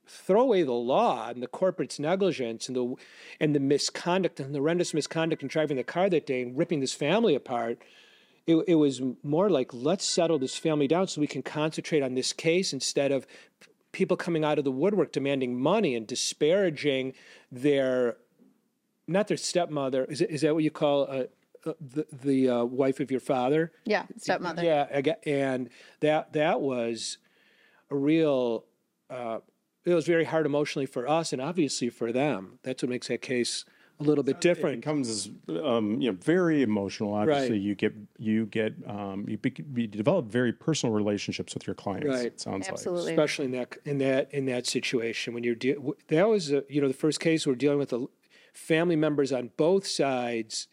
throw 0.07 0.41
away 0.41 0.63
the 0.63 0.71
law 0.71 1.29
and 1.29 1.43
the 1.43 1.47
corporate's 1.47 1.99
negligence 1.99 2.67
and 2.67 2.75
the 2.75 2.95
and 3.39 3.53
the 3.53 3.59
misconduct 3.59 4.39
and 4.39 4.53
the 4.53 4.59
horrendous 4.59 4.93
misconduct 4.93 5.41
in 5.41 5.47
driving 5.47 5.77
the 5.77 5.83
car 5.83 6.09
that 6.09 6.25
day 6.25 6.41
and 6.41 6.57
ripping 6.57 6.79
this 6.79 6.93
family 6.93 7.35
apart. 7.35 7.81
It, 8.45 8.63
it 8.67 8.75
was 8.75 9.01
more 9.23 9.49
like 9.49 9.73
let's 9.73 10.05
settle 10.05 10.39
this 10.39 10.55
family 10.55 10.87
down 10.87 11.07
so 11.07 11.19
we 11.19 11.27
can 11.27 11.43
concentrate 11.43 12.01
on 12.01 12.13
this 12.13 12.31
case 12.31 12.71
instead 12.71 13.11
of 13.11 13.27
people 13.91 14.15
coming 14.15 14.45
out 14.45 14.57
of 14.57 14.63
the 14.63 14.71
woodwork 14.71 15.11
demanding 15.11 15.59
money 15.59 15.95
and 15.95 16.07
disparaging 16.07 17.13
their 17.51 18.17
not 19.07 19.27
their 19.27 19.37
stepmother 19.37 20.05
is, 20.05 20.21
is 20.21 20.41
that 20.41 20.53
what 20.53 20.63
you 20.63 20.71
call 20.71 21.03
a, 21.03 21.27
the 21.81 22.05
the 22.11 22.49
uh, 22.49 22.63
wife 22.63 22.99
of 22.99 23.11
your 23.11 23.19
father. 23.19 23.71
Yeah, 23.85 24.05
stepmother. 24.17 24.63
Yeah, 24.63 25.13
and 25.25 25.69
that 25.99 26.33
that 26.33 26.61
was 26.61 27.17
a 27.89 27.95
real. 27.95 28.65
Uh, 29.09 29.39
it 29.85 29.93
was 29.93 30.05
very 30.05 30.25
hard 30.25 30.45
emotionally 30.45 30.85
for 30.85 31.07
us, 31.07 31.31
and 31.31 31.41
obviously 31.41 31.89
for 31.89 32.11
them. 32.11 32.59
That's 32.63 32.83
what 32.83 32.89
makes 32.89 33.07
that 33.07 33.21
case 33.21 33.63
a 33.99 34.03
little 34.03 34.23
bit 34.23 34.41
different. 34.41 34.75
It 34.75 34.81
becomes 34.81 35.29
um, 35.63 36.01
you 36.01 36.11
know 36.11 36.17
very 36.21 36.61
emotional. 36.61 37.13
Obviously, 37.13 37.51
Right. 37.51 37.61
you 37.61 37.75
get 37.75 37.93
you 38.17 38.45
get 38.47 38.73
um, 38.85 39.25
you, 39.27 39.37
bec 39.37 39.59
you 39.75 39.87
develop 39.87 40.25
very 40.25 40.51
personal 40.53 40.93
relationships 40.93 41.53
with 41.53 41.65
your 41.65 41.73
clients. 41.73 42.07
Right. 42.07 42.25
It 42.25 42.39
sounds 42.39 42.67
Absolutely. 42.67 43.13
especially 43.13 43.45
in 43.45 43.51
that 43.51 43.77
in 43.85 43.97
that 43.99 44.33
in 44.33 44.45
that 44.45 44.67
situation 44.67 45.33
when 45.33 45.43
you're 45.43 45.55
de- 45.55 45.77
that 46.09 46.27
was 46.27 46.53
uh 46.53 46.61
you 46.69 46.81
know 46.81 46.87
the 46.87 46.93
first 46.93 47.19
case 47.19 47.47
we're 47.47 47.55
dealing 47.55 47.79
with 47.79 47.89
the 47.89 48.07
family 48.53 48.95
members 48.95 49.31
on 49.31 49.51
both 49.57 49.87
sides 49.87 50.67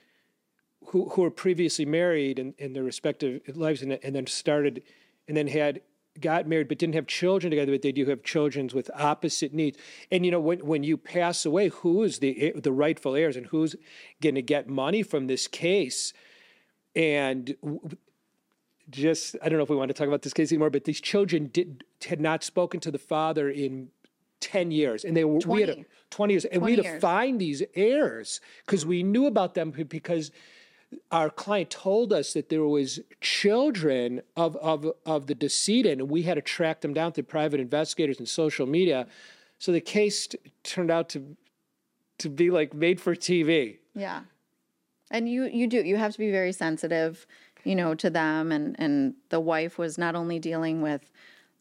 who 0.87 1.09
who 1.11 1.23
were 1.23 1.31
previously 1.31 1.87
married 1.87 2.39
in, 2.39 2.55
in 2.59 2.73
their 2.75 2.83
respective 2.85 3.41
lives 3.57 3.81
and, 3.81 3.93
and 4.03 4.15
then 4.15 4.27
started 4.27 4.83
and 5.29 5.37
then 5.37 5.47
had 5.47 5.81
got 6.21 6.47
married 6.47 6.69
but 6.69 6.79
didn't 6.79 6.95
have 6.95 7.07
children 7.07 7.51
together 7.51 7.73
but 7.73 7.83
they 7.83 7.93
do 7.93 8.07
have 8.07 8.23
children 8.23 8.71
with 8.73 8.91
opposite 8.95 9.53
needs 9.53 9.77
and 10.13 10.25
you 10.25 10.31
know 10.31 10.41
when 10.41 10.61
when 10.61 10.85
you 10.85 10.97
pass 10.97 11.45
away 11.45 11.69
who 11.69 12.03
is 12.03 12.21
the 12.21 12.41
eh, 12.41 12.53
the 12.55 12.73
rightful 12.73 13.17
heirs 13.17 13.37
and 13.37 13.47
who's 13.47 13.75
going 14.23 14.37
to 14.37 14.43
get 14.43 14.69
money 14.69 15.03
from 15.03 15.27
this 15.27 15.49
case 15.49 16.13
and 16.95 17.57
just 18.91 19.37
I 19.43 19.49
don't 19.49 19.59
know 19.59 19.65
if 19.65 19.71
we 19.71 19.77
want 19.77 19.89
to 19.89 19.95
talk 19.95 20.09
about 20.09 20.23
this 20.23 20.33
case 20.33 20.53
anymore, 20.53 20.71
but 20.71 20.85
these 20.85 21.01
children 21.01 21.49
did 21.53 21.85
had 22.07 22.21
not 22.21 22.45
spoken 22.45 22.81
to 22.81 22.91
the 22.91 22.99
father 22.99 23.49
in 23.49 23.89
ten 24.41 24.71
years, 24.71 25.05
and 25.05 25.17
they 25.17 25.25
were 25.25 25.39
we 25.47 25.61
had 25.63 25.71
a, 25.71 25.85
20. 26.11 26.33
years, 26.35 26.45
and 26.45 26.63
we 26.63 26.75
20 26.75 26.77
had 26.77 26.83
to 26.83 26.89
years. 26.91 27.01
find 27.01 27.41
these 27.41 27.63
heirs 27.75 28.41
because 28.67 28.85
we 28.85 29.03
knew 29.03 29.27
about 29.27 29.55
them 29.55 29.71
because 29.71 30.31
our 31.11 31.31
client 31.31 31.71
told 31.71 32.13
us 32.13 32.33
that 32.33 32.49
there 32.49 32.65
was 32.65 33.01
children 33.21 34.23
of 34.37 34.57
of 34.57 34.87
of 35.05 35.27
the 35.27 35.35
decedent, 35.35 36.01
and 36.01 36.11
we 36.11 36.23
had 36.23 36.35
to 36.35 36.43
track 36.43 36.81
them 36.81 36.95
down 36.95 37.13
through 37.13 37.25
private 37.25 37.61
investigators 37.61 38.19
and 38.19 38.29
social 38.29 38.67
media. 38.67 39.07
So 39.59 39.73
the 39.73 39.81
case 39.81 40.27
t- 40.27 40.39
turned 40.63 40.91
out 40.91 41.09
to 41.11 41.37
to 42.19 42.29
be 42.29 42.51
like 42.51 42.75
made 42.75 43.01
for 43.01 43.15
TV. 43.15 43.79
Yeah. 43.95 44.23
And 45.11 45.29
you 45.29 45.45
you 45.45 45.67
do 45.67 45.79
you 45.83 45.97
have 45.97 46.13
to 46.13 46.19
be 46.19 46.31
very 46.31 46.53
sensitive, 46.53 47.27
you 47.65 47.75
know, 47.75 47.95
to 47.95 48.11
them 48.11 48.53
and 48.53 48.77
and 48.79 49.15
the 49.29 49.41
wife 49.41 49.79
was 49.79 49.99
not 49.99 50.15
only 50.15 50.39
dealing 50.39 50.83
with 50.83 51.11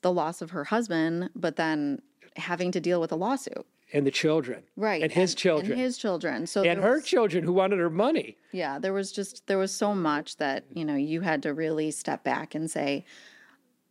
the 0.02 0.12
loss 0.12 0.42
of 0.42 0.52
her 0.52 0.66
husband, 0.66 1.30
but 1.36 1.56
then 1.56 2.02
having 2.36 2.72
to 2.72 2.80
deal 2.80 3.00
with 3.00 3.12
a 3.12 3.16
lawsuit. 3.16 3.66
And 3.94 4.08
the 4.08 4.12
children, 4.12 4.64
Right. 4.76 5.04
and 5.04 5.12
his 5.12 5.36
children, 5.36 5.74
And 5.74 5.80
his 5.82 5.98
children. 6.00 6.48
So 6.48 6.64
and 6.64 6.82
her 6.82 6.96
was- 6.96 7.06
children 7.06 7.44
who 7.44 7.54
wanted 7.54 7.78
her 7.80 7.92
money. 7.92 8.38
yeah, 8.52 8.80
there 8.80 8.92
was 8.94 9.12
just 9.12 9.46
there 9.48 9.60
was 9.60 9.72
so 9.72 9.94
much 9.94 10.38
that, 10.38 10.66
you 10.74 10.84
know, 10.84 10.96
you 10.96 11.22
had 11.22 11.44
to 11.44 11.54
really 11.54 11.92
step 11.92 12.24
back 12.24 12.56
and 12.56 12.70
say 12.70 13.06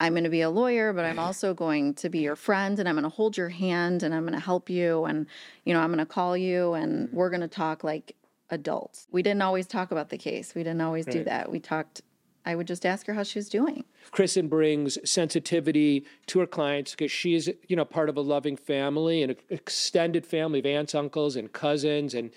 I'm 0.00 0.14
going 0.14 0.24
to 0.24 0.30
be 0.30 0.40
a 0.40 0.50
lawyer, 0.50 0.92
but 0.92 1.04
I'm 1.04 1.20
also 1.20 1.54
going 1.54 1.94
to 1.94 2.08
be 2.08 2.18
your 2.18 2.34
friend 2.34 2.76
and 2.80 2.88
I'm 2.88 2.96
going 2.96 3.04
to 3.04 3.08
hold 3.08 3.36
your 3.36 3.50
hand 3.50 4.02
and 4.02 4.12
I'm 4.12 4.22
going 4.22 4.32
to 4.32 4.40
help 4.44 4.68
you 4.68 5.04
and 5.04 5.26
you 5.64 5.72
know, 5.72 5.78
I'm 5.80 5.88
going 5.90 5.98
to 5.98 6.06
call 6.06 6.36
you 6.36 6.72
and 6.74 7.08
we're 7.12 7.30
going 7.30 7.40
to 7.42 7.46
talk 7.46 7.84
like 7.84 8.16
adults. 8.50 9.06
We 9.12 9.22
didn't 9.22 9.42
always 9.42 9.68
talk 9.68 9.92
about 9.92 10.08
the 10.08 10.18
case. 10.18 10.54
We 10.56 10.64
didn't 10.64 10.80
always 10.80 11.06
do 11.06 11.22
that. 11.24 11.50
We 11.52 11.60
talked 11.60 12.02
I 12.44 12.54
would 12.54 12.66
just 12.66 12.84
ask 12.84 13.06
her 13.06 13.14
how 13.14 13.22
she 13.22 13.38
was 13.38 13.48
doing. 13.48 13.84
Kristin 14.12 14.48
brings 14.48 14.98
sensitivity 15.08 16.04
to 16.26 16.40
her 16.40 16.46
clients 16.46 16.92
because 16.92 17.12
she's, 17.12 17.48
you 17.68 17.76
know, 17.76 17.84
part 17.84 18.08
of 18.08 18.16
a 18.16 18.20
loving 18.20 18.56
family 18.56 19.22
and 19.22 19.32
an 19.32 19.38
extended 19.48 20.26
family 20.26 20.58
of 20.58 20.66
aunts, 20.66 20.94
uncles, 20.94 21.36
and 21.36 21.52
cousins, 21.52 22.14
and 22.14 22.30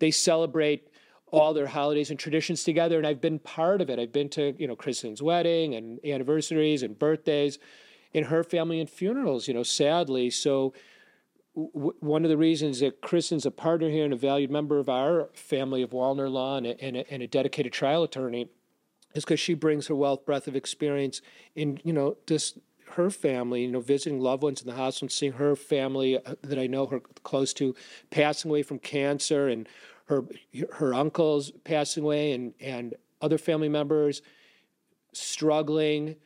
they 0.00 0.10
celebrate 0.10 0.88
all 1.30 1.54
their 1.54 1.66
holidays 1.66 2.10
and 2.10 2.18
traditions 2.18 2.64
together. 2.64 2.98
And 2.98 3.06
I've 3.06 3.20
been 3.20 3.38
part 3.38 3.80
of 3.80 3.90
it. 3.90 3.98
I've 3.98 4.12
been 4.12 4.28
to, 4.30 4.54
you 4.58 4.66
know, 4.66 4.76
Kristin's 4.76 5.22
wedding 5.22 5.74
and 5.74 6.04
anniversaries 6.04 6.82
and 6.82 6.98
birthdays 6.98 7.58
in 8.12 8.24
her 8.24 8.44
family 8.44 8.80
and 8.80 8.88
funerals, 8.88 9.48
you 9.48 9.54
know, 9.54 9.62
sadly. 9.64 10.30
So 10.30 10.74
one 11.54 12.24
of 12.24 12.30
the 12.30 12.36
reasons 12.36 12.80
that 12.80 13.00
Kristin's 13.00 13.46
a 13.46 13.50
partner 13.50 13.88
here 13.88 14.04
and 14.04 14.12
a 14.12 14.16
valued 14.16 14.50
member 14.50 14.78
of 14.78 14.88
our 14.88 15.28
family 15.34 15.82
of 15.82 15.90
Walner 15.90 16.30
Law 16.30 16.56
and 16.56 16.66
a, 16.66 16.84
and 16.84 16.96
a, 16.96 17.12
and 17.12 17.22
a 17.22 17.28
dedicated 17.28 17.72
trial 17.72 18.02
attorney 18.02 18.48
is 19.14 19.24
because 19.24 19.40
she 19.40 19.54
brings 19.54 19.86
her 19.86 19.94
wealth, 19.94 20.24
breadth 20.26 20.48
of 20.48 20.56
experience 20.56 21.22
in, 21.54 21.78
you 21.84 21.92
know, 21.92 22.16
just 22.26 22.58
her 22.92 23.10
family, 23.10 23.62
you 23.62 23.70
know, 23.70 23.80
visiting 23.80 24.20
loved 24.20 24.42
ones 24.42 24.60
in 24.60 24.68
the 24.68 24.74
hospital 24.74 25.08
seeing 25.08 25.32
her 25.32 25.56
family 25.56 26.18
uh, 26.24 26.34
that 26.42 26.58
I 26.58 26.66
know 26.66 26.86
her 26.86 27.00
close 27.22 27.52
to 27.54 27.74
passing 28.10 28.50
away 28.50 28.62
from 28.62 28.78
cancer 28.78 29.48
and 29.48 29.68
her 30.06 30.24
her 30.74 30.92
uncles 30.92 31.50
passing 31.64 32.04
away 32.04 32.32
and 32.32 32.52
and 32.60 32.94
other 33.22 33.38
family 33.38 33.68
members 33.68 34.20
struggling 35.12 36.16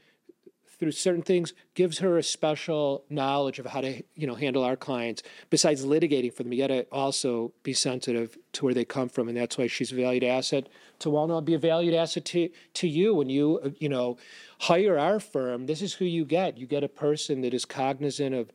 through 0.79 0.93
certain 0.93 1.23
things 1.23 1.55
gives 1.75 1.99
her 1.99 2.19
a 2.19 2.23
special 2.23 3.05
knowledge 3.11 3.59
of 3.59 3.67
how 3.67 3.81
to 3.81 4.03
you 4.15 4.27
know 4.27 4.35
handle 4.35 4.63
our 4.63 4.77
clients. 4.77 5.23
Besides 5.51 5.85
litigating 5.85 6.33
for 6.33 6.43
them 6.43 6.53
you 6.53 6.63
got 6.63 6.69
to 6.69 6.87
also 6.93 7.53
be 7.63 7.73
sensitive 7.73 8.39
to 8.53 8.65
where 8.65 8.75
they 8.75 8.85
come 8.85 9.09
from 9.09 9.29
and 9.29 9.37
that's 9.37 9.59
why 9.59 9.67
she's 9.67 9.93
a 9.93 9.97
valued 9.97 10.25
asset 10.25 10.69
to 11.01 11.09
Walner. 11.09 11.45
Be 11.45 11.55
a 11.55 11.59
valued 11.59 11.95
asset 11.95 12.25
to 12.27 12.49
to 12.75 12.89
you. 12.89 13.15
When 13.15 13.29
you 13.29 13.75
you 13.79 13.89
know 13.89 14.17
hire 14.61 14.99
our 14.99 15.21
firm 15.21 15.67
this 15.67 15.83
is 15.83 15.95
who 15.95 16.05
you 16.05 16.25
get. 16.25 16.59
You 16.59 16.67
get 16.67 16.85
a 16.85 16.89
person 16.89 17.41
that 17.43 17.55
is 17.55 17.65
cognizant 17.65 18.35
of 18.35 18.53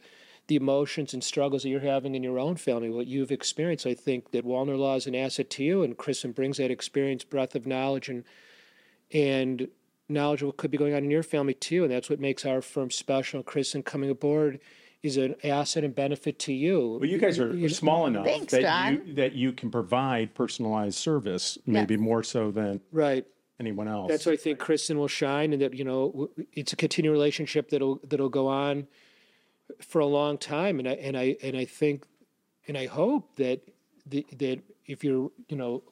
the 0.48 0.56
emotions 0.56 1.14
and 1.14 1.24
struggles 1.24 1.64
that 1.64 1.70
you're 1.70 1.80
having 1.80 2.16
in 2.16 2.24
your 2.24 2.38
own 2.38 2.58
family 2.58 2.90
what 2.90 3.08
you've 3.08 3.32
experienced. 3.32 3.88
I 3.88 3.94
think 3.94 4.32
that 4.32 4.46
Walner 4.46 4.78
Law 4.78 4.96
is 4.96 5.08
an 5.08 5.16
asset 5.16 5.50
to 5.52 5.64
you 5.64 5.84
and 5.84 5.98
Kristin 5.98 6.36
brings 6.36 6.58
that 6.58 6.72
experience 6.72 7.24
breadth 7.24 7.56
of 7.56 7.66
knowledge 7.66 8.10
and 8.10 8.24
and 9.12 9.68
knowledge 10.10 10.42
of 10.42 10.48
what 10.48 10.58
could 10.58 10.72
be 10.72 10.78
going 10.78 10.94
on 10.94 11.04
in 11.04 11.12
your 11.12 11.24
family 11.24 11.54
too. 11.54 11.84
And 11.84 11.92
that's 11.92 12.10
what 12.10 12.20
makes 12.20 12.46
our 12.46 12.62
firm 12.62 12.92
special. 12.92 13.44
Kristin 13.44 13.84
coming 13.84 14.10
aboard 14.10 14.60
is 15.02 15.18
an 15.18 15.36
asset 15.44 15.84
and 15.84 15.94
benefit 15.94 16.40
to 16.40 16.54
you. 16.54 16.98
Well, 17.00 17.10
you 17.10 17.18
guys 17.18 17.38
are 17.38 17.70
small 17.70 18.08
enough 18.08 18.26
Thanks, 18.26 18.54
that 18.54 18.62
John. 18.62 19.02
you 19.06 19.14
that 19.16 19.34
you 19.34 19.52
can 19.52 19.70
provide 19.70 20.34
personalized 20.34 20.98
service, 20.98 21.58
maybe 21.66 21.98
more 21.98 22.24
so 22.24 22.52
than 22.52 22.80
right. 22.92 23.26
anyone 23.60 23.90
else. 23.90 24.10
That's 24.10 24.26
why 24.26 24.34
I 24.34 24.38
think 24.38 24.60
Kristin 24.60 24.96
will 24.96 25.10
shine, 25.10 25.52
and 25.52 25.62
that 25.62 25.74
you 25.74 25.84
know 25.84 26.30
it's 26.54 26.72
a 26.72 26.78
continued 26.78 27.12
relationship 27.12 27.70
that'll 27.70 28.00
that'll 28.08 28.30
go 28.30 28.48
on 28.48 28.88
for 29.82 30.00
a 30.00 30.06
long 30.06 30.38
time. 30.38 30.80
And 30.80 30.88
I 30.88 30.94
and 30.94 31.18
I 31.18 31.36
and 31.44 31.58
I 31.58 31.66
think 31.66 32.06
and 32.68 32.78
I 32.78 32.86
hope 32.86 33.36
that 33.36 33.62
the, 34.06 34.26
that 34.38 34.62
if 34.86 35.04
you're 35.04 35.32
you 35.50 35.58
know 35.58 35.84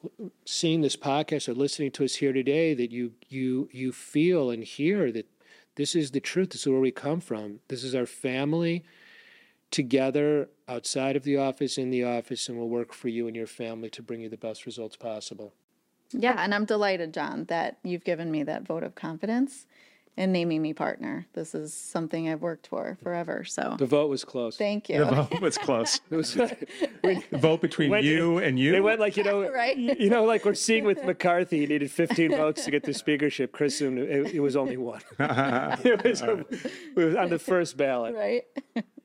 seeing 0.44 0.80
this 0.80 0.96
podcast 0.96 1.48
or 1.48 1.54
listening 1.54 1.90
to 1.92 2.04
us 2.04 2.16
here 2.16 2.32
today, 2.32 2.74
that 2.74 2.90
you 2.90 3.12
you 3.28 3.68
you 3.72 3.92
feel 3.92 4.50
and 4.50 4.64
hear 4.64 5.10
that 5.12 5.26
this 5.76 5.94
is 5.94 6.10
the 6.10 6.20
truth. 6.20 6.50
This 6.50 6.62
is 6.62 6.68
where 6.68 6.80
we 6.80 6.90
come 6.90 7.20
from. 7.20 7.60
This 7.68 7.84
is 7.84 7.94
our 7.94 8.06
family 8.06 8.84
together 9.70 10.50
outside 10.68 11.16
of 11.16 11.24
the 11.24 11.38
office, 11.38 11.78
in 11.78 11.90
the 11.90 12.04
office, 12.04 12.48
and 12.48 12.58
we'll 12.58 12.68
work 12.68 12.92
for 12.92 13.08
you 13.08 13.26
and 13.26 13.34
your 13.34 13.46
family 13.46 13.88
to 13.90 14.02
bring 14.02 14.20
you 14.20 14.28
the 14.28 14.36
best 14.36 14.66
results 14.66 14.96
possible. 14.96 15.54
Yeah, 16.12 16.36
and 16.38 16.54
I'm 16.54 16.66
delighted, 16.66 17.14
John, 17.14 17.46
that 17.46 17.78
you've 17.82 18.04
given 18.04 18.30
me 18.30 18.42
that 18.42 18.62
vote 18.62 18.82
of 18.82 18.94
confidence 18.94 19.66
in 20.16 20.30
naming 20.32 20.60
me 20.60 20.74
partner. 20.74 21.26
This 21.32 21.54
is 21.54 21.72
something 21.72 22.28
I've 22.28 22.42
worked 22.42 22.66
for 22.66 22.98
forever. 23.02 23.44
So 23.44 23.76
The 23.78 23.86
vote 23.86 24.10
was 24.10 24.24
close. 24.24 24.56
thank 24.58 24.88
you. 24.88 24.98
The 25.04 25.04
vote 25.06 25.40
was 25.40 25.56
close. 25.58 26.00
It 26.10 26.16
was, 26.16 26.34
The 27.04 27.22
vote 27.32 27.60
between 27.62 27.90
When- 27.90 28.04
you 28.04 28.38
and 28.38 28.58
you. 28.58 28.72
They 28.72 28.80
went 28.80 29.00
like 29.00 29.16
you 29.16 29.24
know, 29.24 29.50
Right. 29.52 29.76
You 29.76 30.10
know, 30.10 30.24
like 30.24 30.44
we're 30.44 30.54
seeing 30.54 30.84
with 30.84 31.02
McCarthy, 31.04 31.60
he 31.60 31.66
needed 31.66 31.90
15 31.90 32.30
votes 32.32 32.64
to 32.64 32.70
get 32.70 32.82
the 32.84 32.92
speakership. 32.94 33.52
Chris, 33.52 33.80
it, 33.80 33.92
it 34.34 34.40
was 34.40 34.54
only 34.56 34.76
one. 34.76 35.00
it, 35.18 36.04
was, 36.04 36.22
it 36.22 36.96
was 36.96 37.14
on 37.16 37.30
the 37.30 37.38
first 37.38 37.76
ballot. 37.76 38.14
right? 38.14 38.42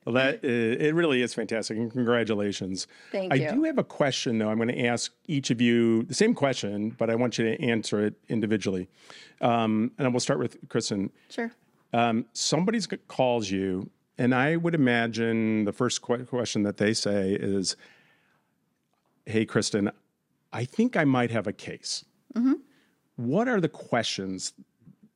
Well, 0.08 0.14
that 0.14 0.36
uh, 0.36 0.48
it 0.48 0.94
really 0.94 1.20
is 1.20 1.34
fantastic, 1.34 1.76
and 1.76 1.92
congratulations. 1.92 2.86
Thank 3.12 3.30
I 3.30 3.36
you. 3.36 3.50
do 3.50 3.64
have 3.64 3.76
a 3.76 3.84
question, 3.84 4.38
though. 4.38 4.48
I'm 4.48 4.56
going 4.56 4.70
to 4.70 4.86
ask 4.86 5.12
each 5.26 5.50
of 5.50 5.60
you 5.60 6.04
the 6.04 6.14
same 6.14 6.32
question, 6.32 6.96
but 6.96 7.10
I 7.10 7.14
want 7.14 7.36
you 7.36 7.44
to 7.44 7.62
answer 7.62 8.06
it 8.06 8.14
individually. 8.30 8.88
Um, 9.42 9.92
and 9.98 10.10
we'll 10.10 10.20
start 10.20 10.38
with 10.38 10.66
Kristin. 10.68 11.10
Sure. 11.28 11.52
Um, 11.92 12.24
somebody 12.32 12.80
calls 13.06 13.50
you, 13.50 13.90
and 14.16 14.34
I 14.34 14.56
would 14.56 14.74
imagine 14.74 15.66
the 15.66 15.74
first 15.74 16.00
que- 16.00 16.24
question 16.24 16.62
that 16.62 16.78
they 16.78 16.94
say 16.94 17.34
is, 17.34 17.76
"Hey, 19.26 19.44
Kristin, 19.44 19.92
I 20.54 20.64
think 20.64 20.96
I 20.96 21.04
might 21.04 21.30
have 21.32 21.46
a 21.46 21.52
case." 21.52 22.06
What 23.16 23.46
are 23.46 23.60
the 23.60 23.68
questions, 23.68 24.54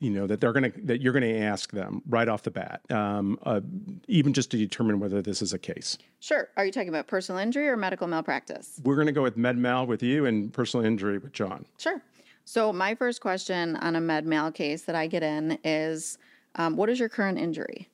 you 0.03 0.11
know, 0.11 0.27
that 0.27 0.41
they're 0.41 0.53
going 0.53 0.71
to 0.71 0.81
that 0.83 1.01
you're 1.01 1.13
going 1.13 1.23
to 1.23 1.39
ask 1.39 1.71
them 1.71 2.03
right 2.09 2.29
off 2.29 2.43
the 2.43 2.51
bat, 2.51 2.81
um, 2.91 3.39
uh, 3.45 3.61
even 4.09 4.33
just 4.33 4.51
to 4.51 4.57
determine 4.57 4.99
whether 4.99 5.23
this 5.23 5.41
is 5.41 5.53
a 5.53 5.59
case? 5.59 5.97
Sure. 6.19 6.49
Are 6.57 6.67
you 6.67 6.73
talking 6.73 6.89
about 6.89 7.07
personal 7.07 7.41
injury 7.41 7.69
or 7.69 7.77
medical 7.77 8.09
malpractice? 8.09 8.81
We're 8.83 8.97
going 8.97 9.07
to 9.07 9.13
go 9.13 9.23
with 9.23 9.37
med 9.37 9.57
mal 9.57 9.87
with 9.87 10.03
you 10.03 10.27
and 10.27 10.53
personal 10.53 10.85
injury 10.85 11.19
with 11.19 11.33
John. 11.33 11.67
Sure. 11.79 12.03
So, 12.45 12.73
my 12.73 12.97
first 12.97 13.21
question 13.21 13.77
on 13.77 13.95
a 13.95 14.01
med 14.01 14.27
mal 14.27 14.51
case 14.51 14.83
that 14.83 14.97
I 14.97 15.07
get 15.07 15.23
in 15.23 15.57
is 15.63 16.19
um, 16.57 16.77
what 16.77 16.91
is 16.91 16.99
your 16.99 17.09
current 17.09 17.39
injury? 17.39 17.89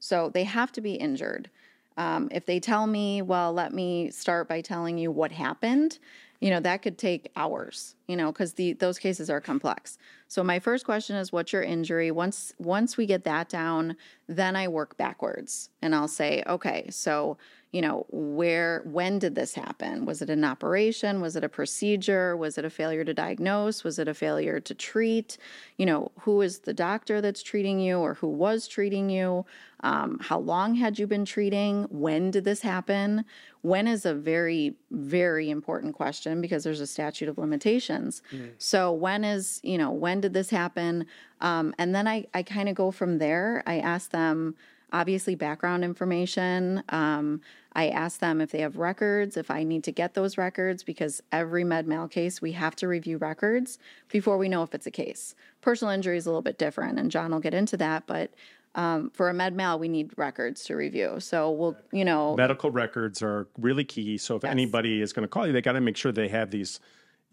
So, 0.00 0.30
they 0.30 0.42
have 0.42 0.72
to 0.72 0.80
be 0.80 0.94
injured. 0.94 1.50
Um, 1.96 2.28
if 2.32 2.46
they 2.46 2.58
tell 2.58 2.88
me, 2.88 3.22
well, 3.22 3.52
let 3.52 3.72
me 3.72 4.10
start 4.10 4.48
by 4.48 4.60
telling 4.60 4.98
you 4.98 5.12
what 5.12 5.30
happened, 5.30 6.00
you 6.40 6.50
know, 6.50 6.60
that 6.60 6.82
could 6.82 6.98
take 6.98 7.30
hours, 7.36 7.94
you 8.06 8.16
know, 8.16 8.32
because 8.32 8.54
the 8.54 8.74
those 8.74 8.98
cases 8.98 9.30
are 9.30 9.40
complex. 9.40 9.98
So 10.28 10.42
my 10.42 10.58
first 10.58 10.84
question 10.84 11.16
is 11.16 11.32
what's 11.32 11.52
your 11.52 11.62
injury? 11.62 12.10
Once 12.10 12.52
once 12.58 12.96
we 12.96 13.06
get 13.06 13.24
that 13.24 13.48
down, 13.48 13.96
then 14.28 14.56
I 14.56 14.68
work 14.68 14.96
backwards 14.96 15.70
and 15.80 15.94
I'll 15.94 16.08
say, 16.08 16.42
okay, 16.46 16.86
so 16.90 17.38
you 17.74 17.82
know, 17.82 18.06
where 18.12 18.82
when 18.84 19.18
did 19.18 19.34
this 19.34 19.52
happen? 19.52 20.06
Was 20.06 20.22
it 20.22 20.30
an 20.30 20.44
operation? 20.44 21.20
Was 21.20 21.34
it 21.34 21.42
a 21.42 21.48
procedure? 21.48 22.36
Was 22.36 22.56
it 22.56 22.64
a 22.64 22.70
failure 22.70 23.04
to 23.04 23.12
diagnose? 23.12 23.82
Was 23.82 23.98
it 23.98 24.06
a 24.06 24.14
failure 24.14 24.60
to 24.60 24.74
treat? 24.74 25.38
You 25.76 25.86
know, 25.86 26.12
who 26.20 26.40
is 26.40 26.60
the 26.60 26.72
doctor 26.72 27.20
that's 27.20 27.42
treating 27.42 27.80
you 27.80 27.98
or 27.98 28.14
who 28.14 28.28
was 28.28 28.68
treating 28.68 29.10
you? 29.10 29.44
Um, 29.80 30.20
how 30.22 30.38
long 30.38 30.76
had 30.76 31.00
you 31.00 31.08
been 31.08 31.24
treating? 31.24 31.82
When 31.90 32.30
did 32.30 32.44
this 32.44 32.62
happen? 32.62 33.24
When 33.62 33.88
is 33.88 34.06
a 34.06 34.14
very, 34.14 34.76
very 34.92 35.50
important 35.50 35.96
question 35.96 36.40
because 36.40 36.62
there's 36.62 36.80
a 36.80 36.86
statute 36.86 37.28
of 37.28 37.38
limitations. 37.38 38.22
So 38.56 38.92
when 38.92 39.24
is, 39.24 39.58
you 39.64 39.78
know, 39.78 39.90
when 39.90 40.20
did 40.20 40.32
this 40.32 40.50
happen? 40.50 41.06
Um, 41.40 41.74
and 41.76 41.92
then 41.92 42.06
I, 42.06 42.26
I 42.32 42.44
kind 42.44 42.68
of 42.68 42.76
go 42.76 42.92
from 42.92 43.18
there. 43.18 43.64
I 43.66 43.80
ask 43.80 44.12
them, 44.12 44.54
obviously 44.94 45.34
background 45.34 45.84
information. 45.84 46.84
Um, 46.90 47.40
I 47.72 47.88
ask 47.88 48.20
them 48.20 48.40
if 48.40 48.52
they 48.52 48.60
have 48.60 48.76
records, 48.76 49.36
if 49.36 49.50
I 49.50 49.64
need 49.64 49.82
to 49.84 49.92
get 49.92 50.14
those 50.14 50.38
records, 50.38 50.84
because 50.84 51.20
every 51.32 51.64
med 51.64 51.88
mal 51.88 52.06
case, 52.06 52.40
we 52.40 52.52
have 52.52 52.76
to 52.76 52.86
review 52.86 53.18
records 53.18 53.78
before 54.08 54.38
we 54.38 54.48
know 54.48 54.62
if 54.62 54.72
it's 54.72 54.86
a 54.86 54.92
case. 54.92 55.34
Personal 55.62 55.92
injury 55.92 56.16
is 56.16 56.26
a 56.26 56.28
little 56.28 56.42
bit 56.42 56.58
different, 56.58 57.00
and 57.00 57.10
John 57.10 57.32
will 57.32 57.40
get 57.40 57.54
into 57.54 57.76
that, 57.78 58.06
but 58.06 58.30
um, 58.76 59.10
for 59.10 59.28
a 59.28 59.34
med 59.34 59.56
mal, 59.56 59.80
we 59.80 59.88
need 59.88 60.12
records 60.16 60.62
to 60.64 60.76
review. 60.76 61.18
So 61.18 61.50
we'll, 61.50 61.76
you 61.92 62.04
know, 62.04 62.36
Medical 62.36 62.70
records 62.70 63.20
are 63.20 63.48
really 63.58 63.84
key. 63.84 64.16
So 64.16 64.36
if 64.36 64.44
anybody 64.44 65.02
is 65.02 65.12
going 65.12 65.24
to 65.24 65.28
call 65.28 65.46
you, 65.46 65.52
they 65.52 65.60
got 65.60 65.72
to 65.72 65.80
make 65.80 65.96
sure 65.96 66.12
they 66.12 66.28
have 66.28 66.50
these 66.50 66.78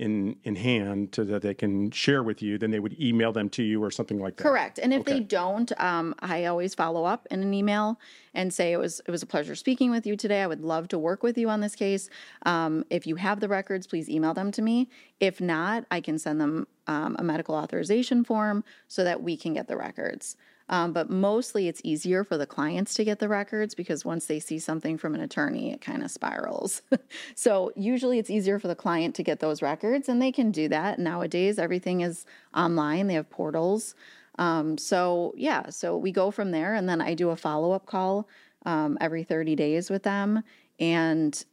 in 0.01 0.35
in 0.43 0.55
hand 0.55 1.09
so 1.15 1.23
that 1.23 1.43
they 1.43 1.53
can 1.53 1.91
share 1.91 2.23
with 2.23 2.41
you. 2.41 2.57
Then 2.57 2.71
they 2.71 2.79
would 2.79 2.99
email 2.99 3.31
them 3.31 3.49
to 3.49 3.63
you 3.63 3.81
or 3.81 3.91
something 3.91 4.19
like 4.19 4.35
that. 4.37 4.43
Correct. 4.43 4.79
And 4.81 4.91
if 4.93 5.05
they 5.05 5.19
don't, 5.19 5.71
um, 5.79 6.15
I 6.19 6.45
always 6.45 6.73
follow 6.73 7.05
up 7.05 7.27
in 7.29 7.43
an 7.43 7.53
email 7.53 7.99
and 8.33 8.51
say 8.51 8.73
it 8.73 8.77
was 8.77 8.99
it 9.07 9.11
was 9.11 9.21
a 9.21 9.27
pleasure 9.27 9.55
speaking 9.55 9.91
with 9.91 10.07
you 10.07 10.17
today. 10.17 10.41
I 10.41 10.47
would 10.47 10.61
love 10.61 10.87
to 10.89 10.97
work 10.97 11.21
with 11.21 11.37
you 11.37 11.49
on 11.49 11.61
this 11.61 11.75
case. 11.75 12.09
Um, 12.45 12.83
if 12.89 13.05
you 13.05 13.15
have 13.17 13.39
the 13.39 13.47
records, 13.47 13.85
please 13.85 14.09
email 14.09 14.33
them 14.33 14.51
to 14.53 14.61
me. 14.63 14.89
If 15.19 15.39
not, 15.39 15.85
I 15.91 16.01
can 16.01 16.17
send 16.17 16.41
them 16.41 16.67
um, 16.87 17.15
a 17.19 17.23
medical 17.23 17.53
authorization 17.53 18.23
form 18.23 18.63
so 18.87 19.03
that 19.03 19.21
we 19.21 19.37
can 19.37 19.53
get 19.53 19.67
the 19.67 19.77
records. 19.77 20.35
Um, 20.71 20.93
but 20.93 21.09
mostly 21.09 21.67
it's 21.67 21.81
easier 21.83 22.23
for 22.23 22.37
the 22.37 22.47
clients 22.47 22.93
to 22.93 23.03
get 23.03 23.19
the 23.19 23.27
records 23.27 23.75
because 23.75 24.05
once 24.05 24.25
they 24.25 24.39
see 24.39 24.57
something 24.57 24.97
from 24.97 25.13
an 25.13 25.19
attorney, 25.19 25.73
it 25.73 25.81
kind 25.81 26.01
of 26.01 26.09
spirals. 26.09 26.81
so 27.35 27.73
usually 27.75 28.19
it's 28.19 28.29
easier 28.29 28.57
for 28.57 28.69
the 28.69 28.75
client 28.75 29.13
to 29.15 29.23
get 29.23 29.41
those 29.41 29.61
records, 29.61 30.07
and 30.07 30.21
they 30.21 30.31
can 30.31 30.49
do 30.49 30.69
that. 30.69 30.97
Nowadays, 30.97 31.59
everything 31.59 32.01
is 32.01 32.25
online, 32.55 33.07
they 33.07 33.15
have 33.15 33.29
portals. 33.29 33.95
Um, 34.39 34.77
so, 34.77 35.33
yeah, 35.35 35.69
so 35.69 35.97
we 35.97 36.13
go 36.13 36.31
from 36.31 36.51
there, 36.51 36.73
and 36.73 36.87
then 36.87 37.01
I 37.01 37.15
do 37.15 37.31
a 37.31 37.35
follow 37.35 37.73
up 37.73 37.85
call 37.85 38.29
um, 38.65 38.97
every 39.01 39.23
30 39.23 39.55
days 39.55 39.89
with 39.89 40.03
them. 40.03 40.41
And 40.79 41.43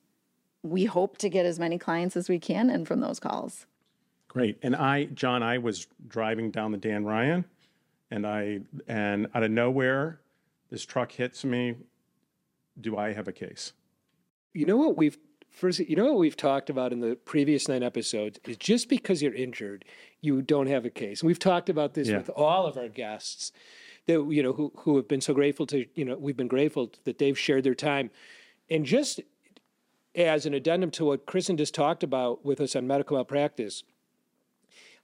we 0.62 0.84
hope 0.84 1.18
to 1.18 1.28
get 1.28 1.44
as 1.44 1.58
many 1.58 1.76
clients 1.76 2.16
as 2.16 2.28
we 2.28 2.38
can 2.38 2.70
in 2.70 2.84
from 2.84 3.00
those 3.00 3.18
calls. 3.18 3.66
Great. 4.28 4.58
And 4.62 4.76
I, 4.76 5.06
John, 5.06 5.42
I 5.42 5.58
was 5.58 5.86
driving 6.06 6.50
down 6.50 6.70
the 6.70 6.78
Dan 6.78 7.04
Ryan, 7.04 7.44
and 8.10 8.26
I 8.26 8.60
and 8.86 9.28
out 9.34 9.42
of 9.42 9.50
nowhere, 9.50 10.20
this 10.70 10.84
truck 10.84 11.12
hits 11.12 11.44
me. 11.44 11.76
Do 12.80 12.96
I 12.96 13.12
have 13.12 13.28
a 13.28 13.32
case? 13.32 13.72
You 14.54 14.66
know 14.66 14.76
what 14.76 14.96
we've 14.96 15.18
first 15.50 15.80
you 15.80 15.96
know 15.96 16.04
what 16.06 16.18
we've 16.18 16.36
talked 16.36 16.70
about 16.70 16.92
in 16.92 17.00
the 17.00 17.16
previous 17.16 17.68
nine 17.68 17.82
episodes 17.82 18.38
is 18.44 18.56
just 18.56 18.88
because 18.88 19.22
you're 19.22 19.34
injured, 19.34 19.84
you 20.20 20.42
don't 20.42 20.66
have 20.68 20.84
a 20.84 20.90
case. 20.90 21.20
And 21.22 21.26
we've 21.26 21.38
talked 21.38 21.68
about 21.68 21.94
this 21.94 22.08
Yeah. 22.08 22.18
with 22.18 22.30
all 22.30 22.66
of 22.66 22.76
our 22.76 22.88
guests 22.88 23.52
that 24.06 24.24
you 24.30 24.42
know 24.42 24.52
who 24.52 24.72
who 24.78 24.96
have 24.96 25.08
been 25.08 25.20
so 25.20 25.34
grateful 25.34 25.66
to, 25.66 25.86
you 25.94 26.04
know, 26.04 26.16
we've 26.16 26.36
been 26.36 26.48
grateful 26.48 26.92
that 27.04 27.18
they've 27.18 27.38
shared 27.38 27.64
their 27.64 27.74
time. 27.74 28.10
And 28.70 28.84
just 28.84 29.20
as 30.14 30.46
an 30.46 30.54
addendum 30.54 30.90
to 30.92 31.04
what 31.04 31.26
Kristin 31.26 31.56
just 31.56 31.74
talked 31.74 32.02
about 32.02 32.44
with 32.44 32.60
us 32.60 32.74
on 32.74 32.86
medical 32.86 33.16
malpractice, 33.16 33.82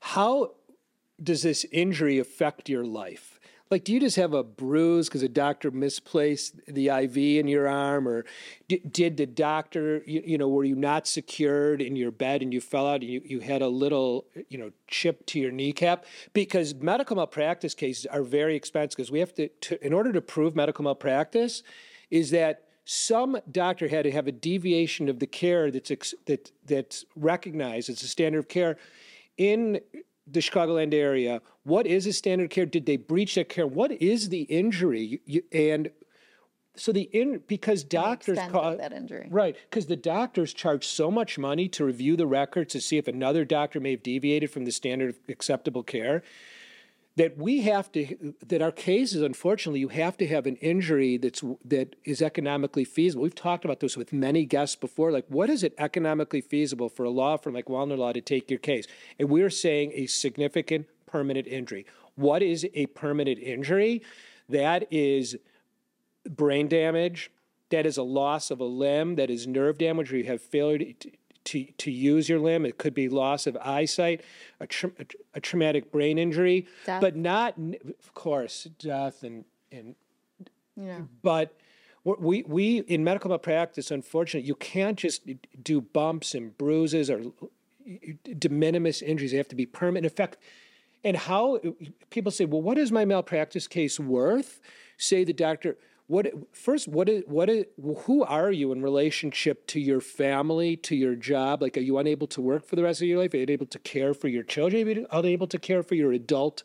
how 0.01 0.53
does 1.23 1.43
this 1.43 1.65
injury 1.73 2.19
affect 2.19 2.69
your 2.69 2.85
life? 2.85 3.39
Like, 3.71 3.85
do 3.85 3.93
you 3.95 4.01
just 4.01 4.17
have 4.17 4.35
a 4.35 4.45
bruise 4.45 5.09
because 5.09 5.23
a 5.23 5.29
doctor 5.29 5.71
misplaced 5.71 6.61
the 6.69 6.89
IV 6.89 7.17
in 7.17 7.49
your 7.49 7.67
arm, 7.67 8.07
or 8.07 8.25
did, 8.69 8.93
did 8.93 9.17
the 9.17 9.27
doctor, 9.27 10.03
you, 10.07 10.23
you 10.25 10.39
know, 10.39 10.49
were 10.49 10.65
you 10.65 10.77
not 10.77 11.09
secured 11.09 11.81
in 11.81 11.97
your 11.97 12.11
bed 12.11 12.43
and 12.43 12.53
you 12.53 12.61
fell 12.61 12.87
out 12.87 13.01
and 13.01 13.11
you, 13.11 13.23
you 13.25 13.41
had 13.41 13.63
a 13.63 13.69
little, 13.69 14.27
you 14.49 14.59
know, 14.59 14.71
chip 14.87 15.25
to 15.27 15.41
your 15.41 15.51
kneecap? 15.51 16.05
Because 16.35 16.75
medical 16.75 17.17
malpractice 17.17 17.75
cases 17.75 18.05
are 18.07 18.23
very 18.23 18.55
expensive 18.55 18.97
because 18.97 19.11
we 19.11 19.19
have 19.19 19.35
to, 19.35 19.49
to, 19.49 19.85
in 19.85 19.93
order 19.95 20.13
to 20.13 20.21
prove 20.21 20.55
medical 20.55 20.85
malpractice, 20.85 21.63
is 22.11 22.31
that 22.31 22.69
some 22.85 23.39
doctor 23.51 23.89
had 23.89 24.05
to 24.05 24.11
have 24.11 24.27
a 24.27 24.33
deviation 24.33 25.09
of 25.09 25.19
the 25.19 25.27
care 25.27 25.71
that's 25.71 25.91
ex, 25.91 26.15
that 26.27 26.53
that's 26.67 27.07
recognized 27.17 27.89
as 27.89 28.03
a 28.03 28.07
standard 28.07 28.41
of 28.41 28.49
care 28.49 28.77
in 29.39 29.81
the 30.27 30.41
Chicagoland 30.41 30.95
area. 30.95 31.43
What 31.65 31.87
is 31.87 32.07
a 32.07 32.13
standard 32.13 32.51
care? 32.51 32.67
Did 32.67 32.87
they 32.87 32.97
breach 32.97 33.35
that 33.35 33.49
care? 33.49 33.67
What 33.67 33.93
is 33.93 34.29
the 34.29 34.43
injury? 34.43 35.21
You, 35.27 35.43
and 35.53 35.91
so 36.77 36.93
the 36.93 37.03
in 37.03 37.41
because 37.47 37.85
doctors 37.85 38.39
extent 38.39 38.79
that 38.79 38.93
injury. 38.93 39.29
right 39.31 39.57
because 39.71 39.87
the 39.87 39.97
doctors 39.97 40.53
charge 40.53 40.85
so 40.85 41.11
much 41.11 41.39
money 41.39 41.69
to 41.69 41.85
review 41.85 42.17
the 42.17 42.27
records 42.27 42.73
to 42.73 42.81
see 42.81 42.99
if 42.99 43.07
another 43.07 43.45
doctor 43.45 43.79
may 43.79 43.93
have 43.93 44.03
deviated 44.03 44.51
from 44.51 44.65
the 44.65 44.73
standard 44.73 45.11
of 45.11 45.17
acceptable 45.29 45.83
care 45.83 46.23
that 47.17 47.39
we 47.39 47.63
have 47.63 47.93
to 47.93 48.35
that 48.47 48.61
our 48.61 48.73
cases 48.73 49.23
unfortunately 49.23 49.81
you 49.81 49.89
have 49.89 50.17
to 50.17 50.27
have 50.27 50.47
an 50.47 50.57
injury 50.57 51.17
that's 51.17 51.43
that 51.65 51.97
is 52.05 52.21
economically 52.21 52.85
feasible. 52.85 53.23
We've 53.23 53.35
talked 53.35 53.65
about 53.65 53.81
this 53.81 53.97
with 53.97 54.13
many 54.13 54.45
guests 54.45 54.77
before 54.77 55.13
like 55.13 55.27
what 55.29 55.51
is 55.51 55.63
it 55.63 55.75
economically 55.79 56.41
feasible 56.41 56.89
for 56.89 57.05
a 57.05 57.11
law 57.11 57.37
firm 57.37 57.55
like 57.55 57.67
Walner 57.67 57.97
Law 57.97 58.13
to 58.13 58.21
take 58.21 58.51
your 58.51 58.59
case? 58.59 58.87
And 59.19 59.31
we're 59.31 59.51
saying 59.51 59.93
a 59.95 60.07
significant 60.07 60.87
permanent 61.07 61.47
injury. 61.47 61.87
What 62.17 62.43
is 62.43 62.67
a 62.75 62.87
permanent 62.87 63.39
injury? 63.39 64.03
That 64.49 64.87
is 64.91 65.37
brain 66.29 66.69
damage. 66.69 67.31
That 67.71 67.87
is 67.87 67.97
a 67.97 68.03
loss 68.03 68.51
of 68.51 68.61
a 68.61 68.65
limb. 68.65 69.17
That 69.17 69.31
is 69.31 69.47
nerve 69.47 69.79
damage 69.79 70.11
where 70.11 70.19
you 70.19 70.27
have 70.27 70.43
failure 70.43 70.93
to, 70.93 71.11
to, 71.45 71.65
to 71.79 71.91
use 71.91 72.29
your 72.29 72.39
limb. 72.39 72.65
It 72.67 72.79
could 72.79 72.95
be 72.95 73.09
loss 73.09 73.47
of 73.47 73.57
eyesight, 73.59 74.23
a, 74.61 74.67
tra- 74.67 74.93
a 75.35 75.41
traumatic 75.41 75.93
brain 75.93 76.19
injury, 76.19 76.67
Death. 76.87 77.01
but 77.01 77.17
not, 77.17 77.55
of 77.59 78.15
course, 78.15 78.65
death 78.79 79.23
and, 79.23 79.45
and 79.71 79.95
Yeah. 80.77 81.03
but 81.23 81.57
we, 82.05 82.43
we 82.47 82.79
in 82.81 83.03
medical 83.05 83.31
malpractice, 83.31 83.91
unfortunately, 83.91 84.47
you 84.47 84.55
can't 84.57 84.99
just 84.99 85.23
do 85.63 85.81
bumps 85.81 86.35
and 86.35 86.57
bruises 86.59 87.09
or 87.09 87.23
de 88.39 88.49
minimis 88.49 89.01
injuries. 89.03 89.31
They 89.31 89.37
have 89.39 89.49
to 89.49 89.57
be 89.57 89.67
permanent. 89.67 90.05
In 90.13 90.17
fact, 90.17 90.37
and 91.03 91.17
how 91.17 91.61
people 92.11 92.31
say, 92.33 92.45
well, 92.47 92.63
what 92.63 92.79
is 92.79 92.91
my 92.93 93.05
malpractice 93.05 93.67
case 93.67 93.99
worth? 94.01 94.61
Say 94.97 95.25
the 95.25 95.33
doctor, 95.35 95.77
what 96.07 96.31
first, 96.53 96.87
what 96.87 97.09
is, 97.09 97.23
what 97.27 97.49
is, 97.49 97.65
who 98.01 98.23
are 98.25 98.53
you 98.53 98.73
in 98.73 98.83
relationship 98.83 99.67
to 99.69 99.81
your 99.81 100.01
family, 100.01 100.77
to 100.77 100.95
your 100.95 101.15
job? 101.15 101.63
Like, 101.63 101.77
are 101.77 101.81
you 101.81 101.99
unable 101.99 102.27
to 102.29 102.41
work 102.41 102.67
for 102.67 102.77
the 102.77 102.83
rest 102.83 103.01
of 103.01 103.09
your 103.09 103.19
life? 103.19 103.33
Are 103.33 103.39
you 103.39 103.45
unable 103.45 103.67
to 103.67 103.79
care 103.79 104.13
for 104.13 104.29
your 104.29 104.43
children? 104.43 104.87
Are 104.87 104.91
you 104.91 105.07
unable 105.11 105.47
to 105.47 105.59
care 105.59 105.83
for 105.83 105.95
your 105.95 106.13
adult 106.13 106.63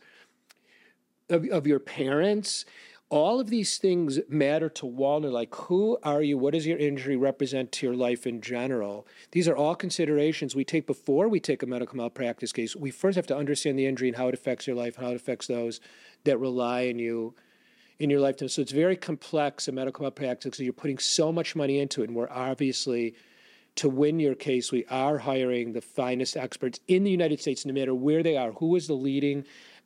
of, 1.29 1.45
of 1.45 1.65
your 1.65 1.79
parents? 1.79 2.65
all 3.09 3.39
of 3.39 3.49
these 3.49 3.77
things 3.77 4.19
matter 4.29 4.69
to 4.69 4.85
Walner. 4.85 5.31
Like, 5.31 5.53
who 5.55 5.97
are 6.03 6.21
you? 6.21 6.37
What 6.37 6.53
does 6.53 6.67
your 6.67 6.77
injury 6.77 7.17
represent 7.17 7.71
to 7.73 7.87
your 7.87 7.95
life 7.95 8.27
in 8.27 8.39
general? 8.39 9.07
These 9.31 9.47
are 9.47 9.57
all 9.57 9.75
considerations 9.75 10.55
we 10.55 10.63
take 10.63 10.85
before 10.85 11.27
we 11.27 11.39
take 11.39 11.63
a 11.63 11.65
medical 11.65 11.97
malpractice 11.97 12.53
case. 12.53 12.75
We 12.75 12.91
first 12.91 13.15
have 13.15 13.27
to 13.27 13.37
understand 13.37 13.79
the 13.79 13.87
injury 13.87 14.09
and 14.09 14.17
how 14.17 14.27
it 14.27 14.35
affects 14.35 14.67
your 14.67 14.75
life 14.75 14.95
and 14.95 15.05
how 15.05 15.11
it 15.11 15.15
affects 15.15 15.47
those 15.47 15.81
that 16.23 16.37
rely 16.37 16.87
on 16.89 16.99
you 16.99 17.33
in 17.99 18.09
your 18.09 18.21
lifetime. 18.21 18.47
So 18.47 18.61
it's 18.61 18.71
very 18.71 18.95
complex 18.95 19.67
in 19.67 19.75
medical 19.75 20.03
malpractice 20.03 20.51
because 20.51 20.59
you're 20.61 20.73
putting 20.73 20.97
so 20.97 21.31
much 21.31 21.55
money 21.55 21.79
into 21.79 22.01
it. 22.01 22.07
And 22.09 22.15
we're 22.15 22.29
obviously, 22.29 23.13
to 23.75 23.89
win 23.89 24.19
your 24.19 24.35
case, 24.35 24.71
we 24.71 24.85
are 24.85 25.17
hiring 25.17 25.73
the 25.73 25.81
finest 25.81 26.37
experts 26.37 26.79
in 26.87 27.03
the 27.03 27.11
United 27.11 27.41
States, 27.41 27.65
no 27.65 27.73
matter 27.73 27.93
where 27.93 28.23
they 28.23 28.37
are. 28.37 28.53
Who 28.53 28.75
is 28.75 28.87
the 28.87 28.93
leading 28.93 29.45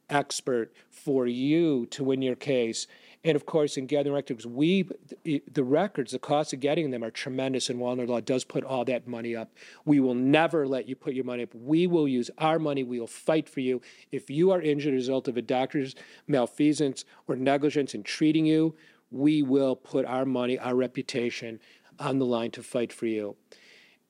expert 0.10 0.71
for 0.89 1.26
you 1.26 1.88
to 1.88 2.04
win 2.04 2.21
your 2.21 2.36
case? 2.36 2.88
And 3.25 3.38
of 3.38 3.45
course, 3.45 3.77
in 3.77 3.86
gathering 3.88 4.15
records, 4.15 4.45
we 4.45 4.88
the 5.23 5.63
records, 5.63 6.12
the 6.12 6.19
cost 6.19 6.51
of 6.51 6.59
getting 6.59 6.91
them 6.91 7.03
are 7.03 7.12
tremendous, 7.12 7.69
and 7.69 7.79
Walner 7.79 8.07
Law 8.07 8.19
does 8.19 8.43
put 8.43 8.65
all 8.65 8.83
that 8.86 9.07
money 9.07 9.33
up. 9.33 9.51
We 9.86 10.01
will 10.01 10.15
never 10.15 10.67
let 10.67 10.89
you 10.89 10.95
put 10.97 11.13
your 11.13 11.23
money 11.23 11.43
up. 11.43 11.55
We 11.55 11.88
will 11.88 12.07
use 12.07 12.29
our 12.38 12.59
money. 12.59 12.83
We 12.83 12.99
will 12.99 13.07
fight 13.07 13.47
for 13.47 13.62
you. 13.62 13.81
If 14.12 14.29
you 14.29 14.51
are 14.51 14.62
injured 14.62 14.93
as 14.93 15.07
a 15.07 15.12
result 15.12 15.27
of 15.29 15.38
a 15.38 15.41
doctor's 15.41 15.95
malfeasance 16.27 17.05
or 17.27 17.38
negligence 17.38 17.95
in 17.95 18.03
treating 18.03 18.45
you, 18.45 18.75
we 19.09 19.41
will 19.41 19.77
put 19.77 20.05
our 20.05 20.25
money, 20.25 20.59
our 20.59 20.75
reputation 20.75 21.62
on 21.99 22.19
the 22.19 22.25
line 22.25 22.51
to 22.51 22.63
fight 22.63 22.91
for 22.91 23.05
you. 23.05 23.38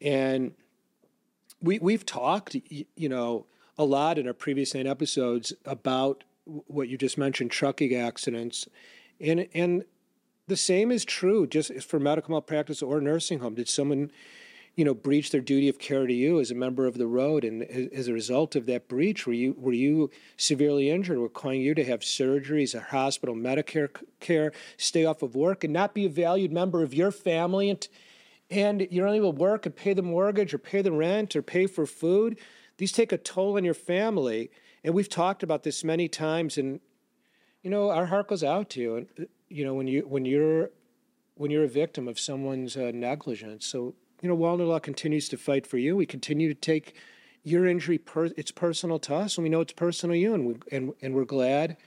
And 0.01 0.53
we 1.61 1.77
we've 1.77 2.05
talked, 2.05 2.55
you 2.55 3.09
know, 3.09 3.45
a 3.77 3.83
lot 3.83 4.17
in 4.17 4.25
our 4.25 4.33
previous 4.33 4.73
nine 4.73 4.87
episodes 4.87 5.53
about 5.65 6.23
what 6.45 6.89
you 6.89 6.97
just 6.97 7.17
mentioned, 7.17 7.51
trucking 7.51 7.95
accidents 7.95 8.67
and 9.19 9.47
and 9.53 9.85
the 10.47 10.57
same 10.57 10.91
is 10.91 11.05
true 11.05 11.47
just 11.47 11.71
for 11.83 11.99
medical 11.99 12.31
malpractice 12.31 12.81
or 12.81 12.99
nursing 12.99 13.39
home. 13.39 13.55
Did 13.55 13.69
someone, 13.69 14.11
you 14.75 14.83
know, 14.83 14.93
breach 14.93 15.31
their 15.31 15.41
duty 15.41 15.69
of 15.69 15.79
care 15.79 16.05
to 16.05 16.13
you 16.13 16.39
as 16.39 16.51
a 16.51 16.55
member 16.55 16.85
of 16.85 16.97
the 16.97 17.07
road, 17.07 17.45
and 17.45 17.63
as 17.63 18.07
a 18.07 18.13
result 18.13 18.55
of 18.55 18.65
that 18.65 18.87
breach, 18.87 19.25
were 19.25 19.33
you 19.33 19.55
were 19.57 19.73
you 19.73 20.09
severely 20.37 20.89
injured, 20.89 21.17
Were 21.17 21.29
calling 21.29 21.61
you 21.61 21.73
to 21.75 21.85
have 21.85 22.01
surgeries, 22.01 22.75
a 22.75 22.81
hospital, 22.81 23.35
Medicare 23.35 23.89
care, 24.19 24.51
stay 24.77 25.05
off 25.05 25.21
of 25.21 25.35
work, 25.35 25.63
and 25.63 25.71
not 25.71 25.93
be 25.93 26.05
a 26.05 26.09
valued 26.09 26.51
member 26.51 26.83
of 26.83 26.93
your 26.93 27.11
family, 27.11 27.69
and 27.69 27.87
and 28.49 28.87
you're 28.91 29.07
unable 29.07 29.33
to 29.33 29.39
work 29.39 29.65
and 29.65 29.75
pay 29.75 29.93
the 29.93 30.01
mortgage 30.01 30.53
or 30.53 30.57
pay 30.57 30.81
the 30.81 30.91
rent 30.91 31.35
or 31.35 31.41
pay 31.41 31.65
for 31.65 31.85
food. 31.85 32.37
These 32.77 32.91
take 32.91 33.11
a 33.11 33.17
toll 33.17 33.55
on 33.57 33.63
your 33.63 33.73
family, 33.73 34.51
and 34.83 34.93
we've 34.93 35.09
talked 35.09 35.43
about 35.43 35.63
this 35.63 35.83
many 35.83 36.07
times, 36.07 36.57
and 36.57 36.81
you 37.63 37.69
know, 37.69 37.89
our 37.89 38.05
heart 38.05 38.27
goes 38.27 38.43
out 38.43 38.69
to 38.71 38.81
you, 38.81 38.95
and 38.97 39.07
uh, 39.19 39.23
you 39.49 39.65
know 39.65 39.73
when 39.73 39.87
you 39.87 40.01
when 40.01 40.25
you're 40.25 40.69
when 41.35 41.49
you're 41.49 41.63
a 41.63 41.69
victim 41.69 42.07
of 42.07 42.19
someone's 42.19 42.77
uh, 42.77 42.91
negligence. 42.93 43.65
So 43.65 43.95
you 44.21 44.29
know, 44.29 44.37
Walner 44.37 44.67
Law 44.67 44.79
continues 44.79 45.27
to 45.29 45.37
fight 45.37 45.65
for 45.65 45.77
you. 45.77 45.95
We 45.95 46.05
continue 46.05 46.53
to 46.53 46.59
take 46.59 46.95
your 47.43 47.65
injury. 47.65 47.97
Per- 47.97 48.31
it's 48.37 48.51
personal 48.51 48.99
to 48.99 49.15
us, 49.15 49.37
and 49.37 49.43
we 49.43 49.49
know 49.49 49.61
it's 49.61 49.73
personal 49.73 50.13
to 50.13 50.19
you, 50.19 50.33
and 50.33 50.45
we 50.45 50.55
and 50.71 50.93
and 51.01 51.15
we're 51.15 51.25
glad 51.25 51.77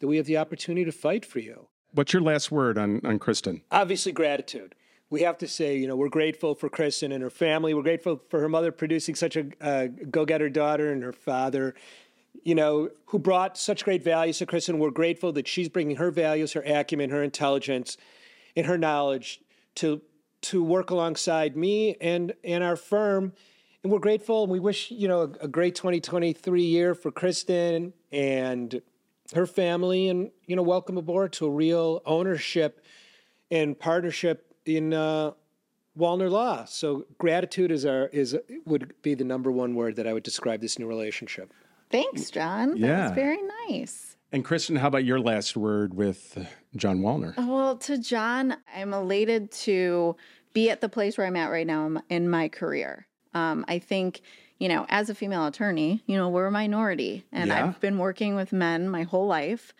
that 0.00 0.06
we 0.06 0.18
have 0.18 0.26
the 0.26 0.36
opportunity 0.36 0.84
to 0.84 0.92
fight 0.92 1.24
for 1.24 1.38
you. 1.38 1.68
What's 1.92 2.12
your 2.12 2.22
last 2.22 2.52
word 2.52 2.78
on 2.78 3.00
on 3.04 3.18
Kristin? 3.18 3.62
Obviously, 3.70 4.12
gratitude. 4.12 4.74
We 5.08 5.22
have 5.22 5.36
to 5.38 5.48
say, 5.48 5.76
you 5.76 5.86
know, 5.86 5.94
we're 5.94 6.08
grateful 6.08 6.54
for 6.54 6.70
Kristin 6.70 7.12
and 7.12 7.22
her 7.22 7.28
family. 7.28 7.74
We're 7.74 7.82
grateful 7.82 8.22
for 8.30 8.40
her 8.40 8.48
mother 8.48 8.72
producing 8.72 9.14
such 9.14 9.36
a 9.36 9.44
uh, 9.60 9.88
go-getter 10.10 10.48
daughter 10.48 10.90
and 10.90 11.02
her 11.02 11.12
father 11.12 11.74
you 12.42 12.54
know, 12.54 12.90
who 13.06 13.18
brought 13.18 13.56
such 13.56 13.84
great 13.84 14.02
values 14.02 14.38
to 14.38 14.46
Kristin. 14.46 14.78
We're 14.78 14.90
grateful 14.90 15.32
that 15.32 15.46
she's 15.46 15.68
bringing 15.68 15.96
her 15.96 16.10
values, 16.10 16.52
her 16.52 16.62
acumen, 16.62 17.10
her 17.10 17.22
intelligence, 17.22 17.96
and 18.56 18.66
her 18.66 18.78
knowledge 18.78 19.40
to 19.76 20.02
to 20.42 20.62
work 20.62 20.90
alongside 20.90 21.56
me 21.56 21.96
and 22.00 22.32
and 22.44 22.64
our 22.64 22.76
firm. 22.76 23.32
And 23.82 23.92
we're 23.92 23.98
grateful, 23.98 24.44
and 24.44 24.52
we 24.52 24.60
wish 24.60 24.90
you 24.90 25.08
know 25.08 25.22
a, 25.22 25.44
a 25.44 25.48
great 25.48 25.74
2023 25.74 26.62
year 26.62 26.94
for 26.94 27.10
Kristin 27.10 27.92
and 28.10 28.80
her 29.34 29.46
family, 29.46 30.08
and 30.08 30.30
you 30.46 30.56
know, 30.56 30.62
welcome 30.62 30.96
aboard 30.96 31.32
to 31.34 31.46
a 31.46 31.50
real 31.50 32.02
ownership 32.04 32.84
and 33.50 33.78
partnership 33.78 34.54
in 34.64 34.92
uh, 34.92 35.32
Walner 35.98 36.30
Law. 36.30 36.64
So 36.64 37.06
gratitude 37.18 37.70
is 37.70 37.84
our 37.84 38.06
is 38.06 38.36
would 38.64 38.94
be 39.02 39.14
the 39.14 39.24
number 39.24 39.50
one 39.50 39.74
word 39.74 39.96
that 39.96 40.06
I 40.06 40.12
would 40.12 40.22
describe 40.22 40.60
this 40.60 40.78
new 40.78 40.86
relationship. 40.86 41.52
Thanks, 41.92 42.30
John. 42.30 42.76
Yeah. 42.76 42.88
That 42.88 43.02
was 43.04 43.12
very 43.12 43.38
nice. 43.68 44.16
And 44.32 44.44
Kristin, 44.44 44.78
how 44.78 44.88
about 44.88 45.04
your 45.04 45.20
last 45.20 45.56
word 45.56 45.92
with 45.94 46.38
John 46.74 47.00
Walner? 47.00 47.36
Well, 47.36 47.76
to 47.76 47.98
John, 47.98 48.56
I'm 48.74 48.94
elated 48.94 49.52
to 49.52 50.16
be 50.54 50.70
at 50.70 50.80
the 50.80 50.88
place 50.88 51.18
where 51.18 51.26
I'm 51.26 51.36
at 51.36 51.50
right 51.50 51.66
now 51.66 52.02
in 52.08 52.28
my 52.30 52.48
career. 52.48 53.06
Um, 53.34 53.64
I 53.68 53.78
think, 53.78 54.22
you 54.58 54.68
know, 54.68 54.86
as 54.88 55.10
a 55.10 55.14
female 55.14 55.46
attorney, 55.46 56.02
you 56.06 56.16
know, 56.16 56.28
we're 56.30 56.46
a 56.46 56.50
minority, 56.50 57.24
and 57.30 57.48
Yeah. 57.48 57.66
I've 57.66 57.80
been 57.80 57.98
working 57.98 58.34
with 58.34 58.52
men 58.52 58.88
my 58.88 59.02
whole 59.02 59.26
life. 59.26 59.72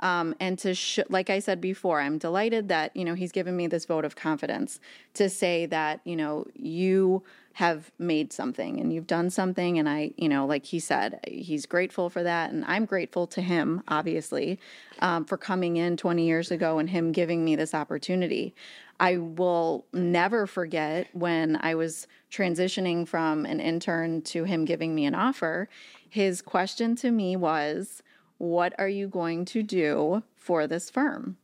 Um, 0.00 0.34
and 0.40 0.58
to, 0.60 0.74
sh- 0.74 1.00
like 1.08 1.30
I 1.30 1.38
said 1.38 1.60
before, 1.60 2.00
I'm 2.00 2.18
delighted 2.18 2.68
that, 2.68 2.96
you 2.96 3.04
know, 3.04 3.14
he's 3.14 3.32
given 3.32 3.56
me 3.56 3.66
this 3.66 3.84
vote 3.84 4.04
of 4.04 4.16
confidence 4.16 4.80
to 5.14 5.28
say 5.28 5.66
that, 5.66 6.00
you 6.04 6.16
know, 6.16 6.46
you 6.54 7.22
have 7.54 7.90
made 7.98 8.32
something 8.32 8.80
and 8.80 8.92
you've 8.92 9.06
done 9.06 9.28
something. 9.28 9.78
And 9.78 9.88
I, 9.88 10.12
you 10.16 10.28
know, 10.28 10.46
like 10.46 10.64
he 10.64 10.78
said, 10.78 11.20
he's 11.26 11.66
grateful 11.66 12.08
for 12.08 12.22
that. 12.22 12.50
And 12.50 12.64
I'm 12.64 12.84
grateful 12.84 13.26
to 13.28 13.42
him, 13.42 13.82
obviously, 13.88 14.58
um, 15.00 15.24
for 15.24 15.36
coming 15.36 15.76
in 15.76 15.96
20 15.96 16.24
years 16.24 16.50
ago 16.50 16.78
and 16.78 16.88
him 16.88 17.12
giving 17.12 17.44
me 17.44 17.56
this 17.56 17.74
opportunity. 17.74 18.54
I 18.98 19.16
will 19.16 19.86
never 19.92 20.46
forget 20.46 21.08
when 21.12 21.58
I 21.60 21.74
was 21.74 22.06
transitioning 22.30 23.08
from 23.08 23.46
an 23.46 23.58
intern 23.58 24.22
to 24.22 24.44
him 24.44 24.64
giving 24.64 24.94
me 24.94 25.04
an 25.06 25.14
offer. 25.14 25.68
His 26.08 26.42
question 26.42 26.96
to 26.96 27.10
me 27.10 27.34
was, 27.36 28.02
What 28.40 28.72
are 28.78 28.88
you 28.88 29.06
going 29.06 29.44
to 29.44 29.62
do 29.62 30.22
for 30.34 30.66
this 30.66 30.88
firm? 30.88 31.36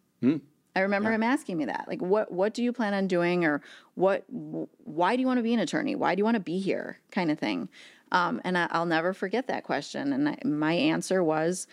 I 0.74 0.80
remember 0.80 1.12
him 1.12 1.22
asking 1.22 1.59
me 1.59 1.66
that, 1.66 1.85
like, 1.88 2.00
what 2.00 2.32
what 2.32 2.54
do 2.54 2.62
you 2.62 2.72
plan 2.72 2.94
on 2.94 3.06
doing, 3.06 3.44
or 3.44 3.61
what? 3.96 4.24
Why 4.28 5.14
do 5.14 5.20
you 5.20 5.26
want 5.26 5.37
to 5.37 5.42
be 5.42 5.52
an 5.52 5.61
attorney? 5.61 5.94
Why 5.94 6.14
do 6.14 6.20
you 6.20 6.24
want 6.24 6.37
to 6.37 6.40
be 6.40 6.59
here? 6.59 6.98
Kind 7.11 7.30
of 7.30 7.38
thing. 7.38 7.68
Um, 8.12 8.40
and 8.44 8.56
I, 8.56 8.66
I'll 8.70 8.87
never 8.87 9.12
forget 9.12 9.46
that 9.48 9.64
question. 9.64 10.14
And 10.14 10.30
I, 10.30 10.38
my 10.42 10.72
answer 10.72 11.22
was 11.22 11.66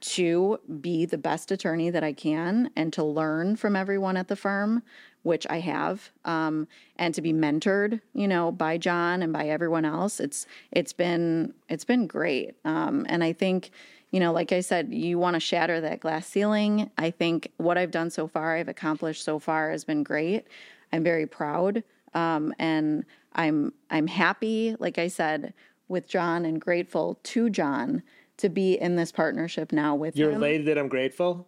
to 0.00 0.60
be 0.80 1.06
the 1.06 1.18
best 1.18 1.50
attorney 1.50 1.90
that 1.90 2.04
I 2.04 2.12
can, 2.12 2.70
and 2.76 2.92
to 2.92 3.02
learn 3.02 3.56
from 3.56 3.74
everyone 3.74 4.16
at 4.16 4.28
the 4.28 4.36
firm, 4.36 4.84
which 5.24 5.44
I 5.50 5.58
have, 5.58 6.10
um, 6.24 6.68
and 6.96 7.12
to 7.14 7.20
be 7.20 7.32
mentored, 7.32 8.00
you 8.14 8.28
know, 8.28 8.52
by 8.52 8.78
John 8.78 9.22
and 9.24 9.32
by 9.32 9.48
everyone 9.48 9.84
else. 9.84 10.20
It's 10.20 10.46
it's 10.70 10.92
been 10.92 11.52
it's 11.68 11.84
been 11.84 12.06
great. 12.06 12.54
Um, 12.64 13.06
and 13.08 13.24
I 13.24 13.32
think 13.32 13.70
you 14.10 14.20
know, 14.20 14.32
like 14.32 14.52
I 14.52 14.60
said, 14.60 14.92
you 14.92 15.18
want 15.18 15.34
to 15.34 15.40
shatter 15.40 15.80
that 15.82 16.00
glass 16.00 16.26
ceiling. 16.26 16.90
I 16.96 17.10
think 17.10 17.52
what 17.58 17.76
I've 17.76 17.90
done 17.90 18.10
so 18.10 18.26
far, 18.26 18.56
I've 18.56 18.68
accomplished 18.68 19.22
so 19.24 19.38
far, 19.38 19.70
has 19.70 19.84
been 19.84 20.02
great. 20.02 20.46
I'm 20.92 21.02
very 21.04 21.26
proud, 21.26 21.82
um, 22.14 22.54
and 22.58 23.04
I'm 23.34 23.72
I'm 23.90 24.06
happy. 24.06 24.74
Like 24.78 24.98
I 24.98 25.08
said, 25.08 25.52
with 25.88 26.08
John, 26.08 26.44
and 26.46 26.60
grateful 26.60 27.18
to 27.24 27.50
John 27.50 28.02
to 28.38 28.48
be 28.48 28.74
in 28.74 28.96
this 28.96 29.12
partnership 29.12 29.72
now 29.72 29.94
with 29.94 30.16
You're 30.16 30.30
him. 30.30 30.36
elated 30.42 30.66
that 30.66 30.78
I'm 30.78 30.88
grateful. 30.88 31.46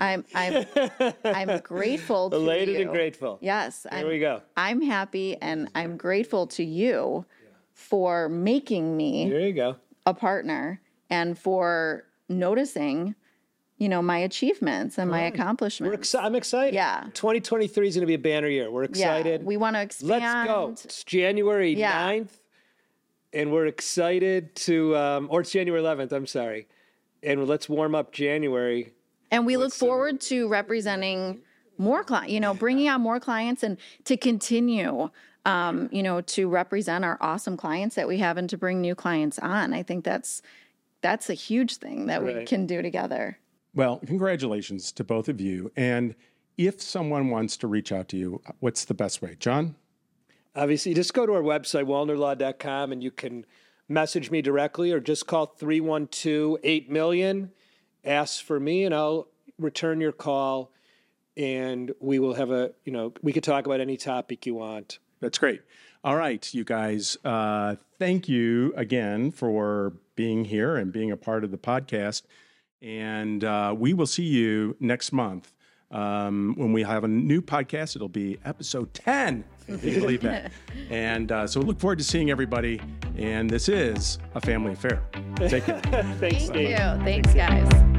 I'm 0.00 0.24
I'm 0.34 0.66
I'm 1.24 1.60
grateful 1.62 2.30
to 2.30 2.36
Elated 2.36 2.76
you. 2.76 2.80
and 2.82 2.90
grateful. 2.90 3.38
Yes, 3.40 3.86
There 3.90 4.00
I'm, 4.00 4.08
we 4.08 4.18
go. 4.18 4.42
I'm 4.56 4.82
happy, 4.82 5.36
and 5.40 5.68
I'm 5.74 5.96
grateful 5.96 6.46
to 6.48 6.64
you 6.64 7.24
for 7.72 8.28
making 8.28 8.96
me 8.96 9.30
There 9.30 9.40
you 9.40 9.52
go. 9.52 9.76
a 10.06 10.14
partner 10.14 10.80
and 11.10 11.38
for 11.38 12.04
noticing 12.28 13.14
you 13.78 13.88
know, 13.88 14.02
my 14.02 14.18
achievements 14.18 14.98
and 14.98 15.10
my 15.10 15.22
accomplishments. 15.22 15.90
We're 16.14 16.20
exci- 16.20 16.22
I'm 16.22 16.34
excited. 16.34 16.74
Yeah. 16.74 17.04
2023 17.14 17.88
is 17.88 17.94
going 17.94 18.02
to 18.02 18.06
be 18.06 18.12
a 18.12 18.18
banner 18.18 18.46
year. 18.46 18.70
We're 18.70 18.82
excited. 18.82 19.40
Yeah, 19.40 19.46
we 19.46 19.56
want 19.56 19.74
to 19.74 19.80
expand. 19.80 20.22
Let's 20.22 20.46
go. 20.46 20.68
It's 20.84 21.02
January 21.04 21.72
Yeah. 21.72 22.10
9th, 22.10 22.28
and 23.32 23.50
we're 23.50 23.64
excited 23.64 24.54
to, 24.56 24.94
um, 24.98 25.28
or 25.30 25.40
it's 25.40 25.50
January 25.50 25.80
11th, 25.82 26.12
I'm 26.12 26.26
sorry. 26.26 26.68
And 27.22 27.46
let's 27.48 27.70
warm 27.70 27.94
up 27.94 28.12
January. 28.12 28.92
And 29.30 29.46
we 29.46 29.56
look 29.56 29.72
forward 29.72 30.20
to 30.22 30.46
representing 30.48 31.40
more 31.78 32.04
clients, 32.04 32.30
you 32.30 32.40
know, 32.40 32.52
bringing 32.52 32.86
on 32.90 33.00
more 33.00 33.18
clients 33.18 33.62
and 33.62 33.78
to 34.04 34.18
continue, 34.18 35.08
um, 35.46 35.88
you 35.90 36.02
know, 36.02 36.20
to 36.20 36.50
represent 36.50 37.02
our 37.02 37.16
awesome 37.22 37.56
clients 37.56 37.94
that 37.96 38.06
we 38.06 38.18
have 38.18 38.36
and 38.36 38.50
to 38.50 38.58
bring 38.58 38.82
new 38.82 38.94
clients 38.94 39.38
on. 39.38 39.72
I 39.72 39.82
think 39.82 40.04
that's 40.04 40.42
that's 41.00 41.30
a 41.30 41.34
huge 41.34 41.76
thing 41.76 42.06
that 42.06 42.24
we 42.24 42.44
can 42.44 42.66
do 42.66 42.82
together. 42.82 43.38
Well, 43.74 44.00
congratulations 44.04 44.92
to 44.92 45.04
both 45.04 45.28
of 45.28 45.40
you. 45.40 45.70
And 45.76 46.14
if 46.58 46.80
someone 46.80 47.30
wants 47.30 47.56
to 47.58 47.66
reach 47.66 47.92
out 47.92 48.08
to 48.08 48.16
you, 48.16 48.42
what's 48.58 48.84
the 48.84 48.94
best 48.94 49.22
way? 49.22 49.36
John? 49.38 49.76
Obviously, 50.54 50.94
just 50.94 51.14
go 51.14 51.26
to 51.26 51.32
our 51.34 51.42
website, 51.42 51.84
walnerlaw.com, 51.84 52.92
and 52.92 53.02
you 53.02 53.10
can 53.10 53.46
message 53.88 54.30
me 54.30 54.42
directly 54.42 54.92
or 54.92 55.00
just 55.00 55.26
call 55.26 55.46
312 55.46 56.58
8 56.62 56.90
million. 56.90 57.52
Ask 58.04 58.44
for 58.44 58.58
me, 58.58 58.84
and 58.84 58.94
I'll 58.94 59.28
return 59.58 60.00
your 60.00 60.12
call. 60.12 60.72
And 61.36 61.92
we 62.00 62.18
will 62.18 62.34
have 62.34 62.50
a, 62.50 62.72
you 62.84 62.92
know, 62.92 63.12
we 63.22 63.32
could 63.32 63.44
talk 63.44 63.66
about 63.66 63.80
any 63.80 63.96
topic 63.96 64.44
you 64.44 64.54
want. 64.54 64.98
That's 65.20 65.38
great. 65.38 65.62
All 66.02 66.16
right, 66.16 66.52
you 66.54 66.64
guys, 66.64 67.18
uh, 67.24 67.76
thank 67.98 68.26
you 68.28 68.72
again 68.74 69.30
for 69.30 69.92
being 70.16 70.46
here 70.46 70.76
and 70.76 70.90
being 70.92 71.10
a 71.10 71.16
part 71.16 71.44
of 71.44 71.50
the 71.50 71.58
podcast. 71.58 72.22
And 72.80 73.44
uh, 73.44 73.74
we 73.76 73.92
will 73.92 74.06
see 74.06 74.22
you 74.24 74.76
next 74.80 75.12
month 75.12 75.52
um, 75.90 76.54
when 76.56 76.72
we 76.72 76.82
have 76.84 77.04
a 77.04 77.08
new 77.08 77.42
podcast. 77.42 77.96
It'll 77.96 78.08
be 78.08 78.38
episode 78.46 78.94
10. 78.94 79.44
If 79.68 79.84
you 79.84 80.00
believe 80.00 80.22
that. 80.22 80.50
And 80.90 81.30
uh, 81.30 81.46
so 81.46 81.60
look 81.60 81.78
forward 81.78 81.98
to 81.98 82.04
seeing 82.04 82.30
everybody. 82.30 82.80
And 83.16 83.48
this 83.48 83.68
is 83.68 84.18
a 84.34 84.40
family 84.40 84.72
affair. 84.72 85.02
Take 85.36 85.64
care. 85.64 85.80
Thanks, 85.82 86.18
Thank 86.48 86.52
Dave. 86.52 86.70
you. 86.70 86.76
Thanks, 87.04 87.34
guys. 87.34 87.89